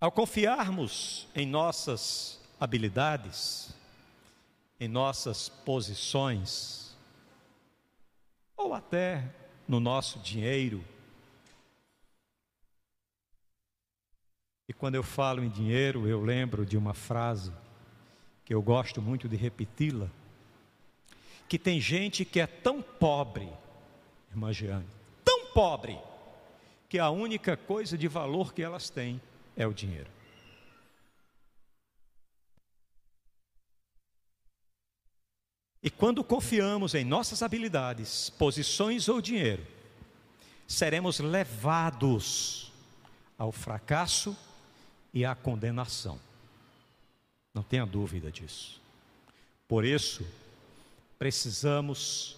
Ao 0.00 0.10
confiarmos 0.10 1.28
em 1.34 1.44
nossas 1.44 2.40
habilidades, 2.58 3.74
em 4.80 4.88
nossas 4.88 5.50
posições, 5.50 6.96
ou 8.56 8.72
até 8.72 9.30
no 9.68 9.78
nosso 9.78 10.18
dinheiro. 10.20 10.82
E 14.66 14.72
quando 14.72 14.94
eu 14.94 15.02
falo 15.02 15.44
em 15.44 15.50
dinheiro, 15.50 16.08
eu 16.08 16.22
lembro 16.22 16.64
de 16.64 16.78
uma 16.78 16.94
frase 16.94 17.52
que 18.44 18.54
eu 18.54 18.62
gosto 18.62 19.02
muito 19.02 19.28
de 19.28 19.36
repeti-la, 19.36 20.08
que 21.46 21.58
tem 21.58 21.78
gente 21.78 22.24
que 22.24 22.40
é 22.40 22.46
tão 22.46 22.80
pobre, 22.80 23.52
irmã 24.30 24.50
Jeane, 24.50 24.86
tão 25.22 25.46
pobre, 25.52 25.98
que 26.88 26.98
a 26.98 27.10
única 27.10 27.54
coisa 27.54 27.98
de 27.98 28.08
valor 28.08 28.54
que 28.54 28.62
elas 28.62 28.88
têm 28.88 29.20
é 29.60 29.66
o 29.66 29.74
dinheiro. 29.74 30.10
E 35.82 35.90
quando 35.90 36.24
confiamos 36.24 36.94
em 36.94 37.04
nossas 37.04 37.42
habilidades, 37.42 38.30
posições 38.30 39.06
ou 39.06 39.20
dinheiro, 39.20 39.66
seremos 40.66 41.20
levados 41.20 42.72
ao 43.36 43.52
fracasso 43.52 44.34
e 45.12 45.26
à 45.26 45.34
condenação. 45.34 46.18
Não 47.52 47.62
tenha 47.62 47.84
dúvida 47.84 48.30
disso. 48.30 48.80
Por 49.68 49.84
isso, 49.84 50.26
precisamos 51.18 52.36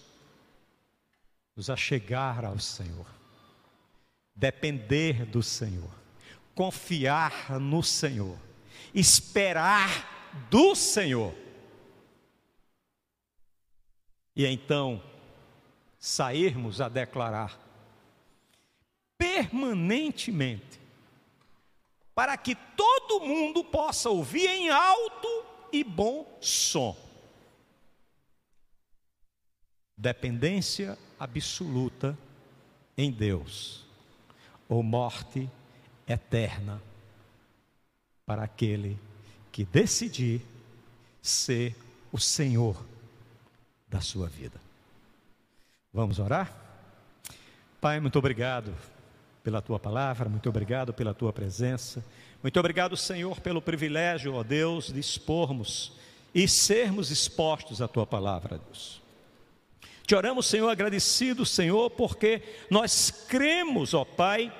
nos 1.55 1.69
achegar 1.69 2.43
ao 2.43 2.59
Senhor, 2.59 3.05
depender 4.35 5.25
do 5.25 5.41
Senhor, 5.41 6.02
confiar 6.55 7.59
no 7.59 7.81
Senhor, 7.81 8.37
esperar 8.93 10.35
do 10.49 10.75
Senhor 10.75 11.33
e 14.35 14.45
então 14.45 15.01
sairmos 15.99 16.81
a 16.81 16.89
declarar 16.89 17.59
permanentemente, 19.17 20.79
para 22.13 22.35
que 22.37 22.55
todo 22.55 23.21
mundo 23.21 23.63
possa 23.63 24.09
ouvir 24.09 24.47
em 24.47 24.69
alto 24.69 25.45
e 25.71 25.83
bom 25.83 26.37
som. 26.41 26.95
Dependência 29.95 30.97
absoluta 31.19 32.17
em 32.97 33.11
Deus, 33.11 33.85
ou 34.67 34.83
morte 34.83 35.49
eterna 36.07 36.81
para 38.25 38.43
aquele 38.43 38.97
que 39.51 39.63
decidir 39.65 40.41
ser 41.21 41.75
o 42.11 42.19
Senhor 42.19 42.83
da 43.87 44.01
sua 44.01 44.27
vida. 44.27 44.59
Vamos 45.93 46.19
orar? 46.19 46.51
Pai, 47.79 47.99
muito 47.99 48.17
obrigado 48.17 48.73
pela 49.43 49.61
tua 49.61 49.77
palavra, 49.77 50.29
muito 50.29 50.47
obrigado 50.49 50.93
pela 50.93 51.13
tua 51.13 51.33
presença. 51.33 52.03
Muito 52.41 52.59
obrigado, 52.59 52.97
Senhor, 52.97 53.39
pelo 53.41 53.61
privilégio, 53.61 54.33
ó 54.33 54.43
Deus, 54.43 54.91
de 54.91 54.99
expormos 54.99 55.93
e 56.33 56.47
sermos 56.47 57.11
expostos 57.11 57.81
à 57.81 57.87
tua 57.87 58.05
palavra, 58.05 58.57
Deus. 58.57 59.01
Te 60.05 60.15
oramos, 60.15 60.47
Senhor, 60.47 60.69
agradecido, 60.69 61.45
Senhor, 61.45 61.89
porque 61.91 62.41
nós 62.69 63.11
cremos, 63.27 63.93
ó 63.93 64.03
Pai, 64.03 64.51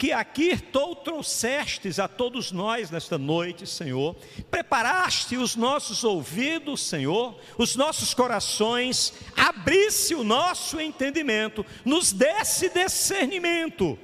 que 0.00 0.12
aqui 0.12 0.56
tu 0.56 0.94
trouxestes 0.94 1.98
a 1.98 2.08
todos 2.08 2.50
nós 2.50 2.90
nesta 2.90 3.18
noite, 3.18 3.66
Senhor. 3.66 4.16
Preparaste 4.50 5.36
os 5.36 5.54
nossos 5.54 6.04
ouvidos, 6.04 6.80
Senhor, 6.80 7.38
os 7.58 7.76
nossos 7.76 8.14
corações, 8.14 9.12
abrisse 9.36 10.14
o 10.14 10.24
nosso 10.24 10.80
entendimento, 10.80 11.66
nos 11.84 12.14
desse 12.14 12.70
discernimento, 12.70 13.98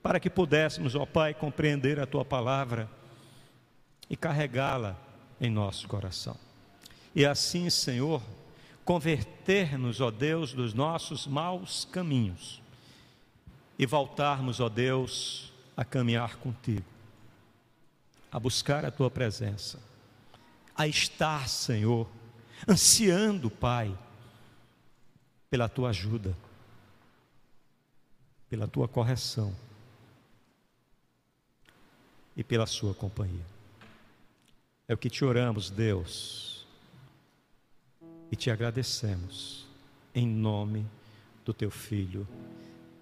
para 0.00 0.20
que 0.20 0.30
pudéssemos, 0.30 0.94
ó 0.94 1.04
Pai, 1.04 1.34
compreender 1.34 1.98
a 1.98 2.06
tua 2.06 2.24
palavra 2.24 2.88
e 4.08 4.16
carregá-la 4.16 4.96
em 5.40 5.50
nosso 5.50 5.88
coração. 5.88 6.36
E 7.16 7.26
assim, 7.26 7.68
Senhor, 7.68 8.22
converter-nos, 8.84 10.00
ó 10.00 10.08
Deus, 10.08 10.52
dos 10.52 10.72
nossos 10.72 11.26
maus 11.26 11.84
caminhos 11.90 12.59
e 13.80 13.86
voltarmos, 13.86 14.60
ó 14.60 14.68
Deus, 14.68 15.50
a 15.74 15.86
caminhar 15.86 16.36
contigo, 16.36 16.84
a 18.30 18.38
buscar 18.38 18.84
a 18.84 18.90
tua 18.90 19.10
presença, 19.10 19.80
a 20.76 20.86
estar, 20.86 21.48
Senhor, 21.48 22.06
ansiando, 22.68 23.50
Pai, 23.50 23.98
pela 25.48 25.66
tua 25.66 25.88
ajuda, 25.88 26.36
pela 28.50 28.68
tua 28.68 28.86
correção 28.86 29.56
e 32.36 32.44
pela 32.44 32.66
sua 32.66 32.92
companhia. 32.92 33.46
É 34.86 34.92
o 34.92 34.98
que 34.98 35.08
te 35.08 35.24
oramos, 35.24 35.70
Deus, 35.70 36.66
e 38.30 38.36
te 38.36 38.50
agradecemos, 38.50 39.66
em 40.14 40.26
nome 40.26 40.86
do 41.46 41.54
teu 41.54 41.70
Filho 41.70 42.28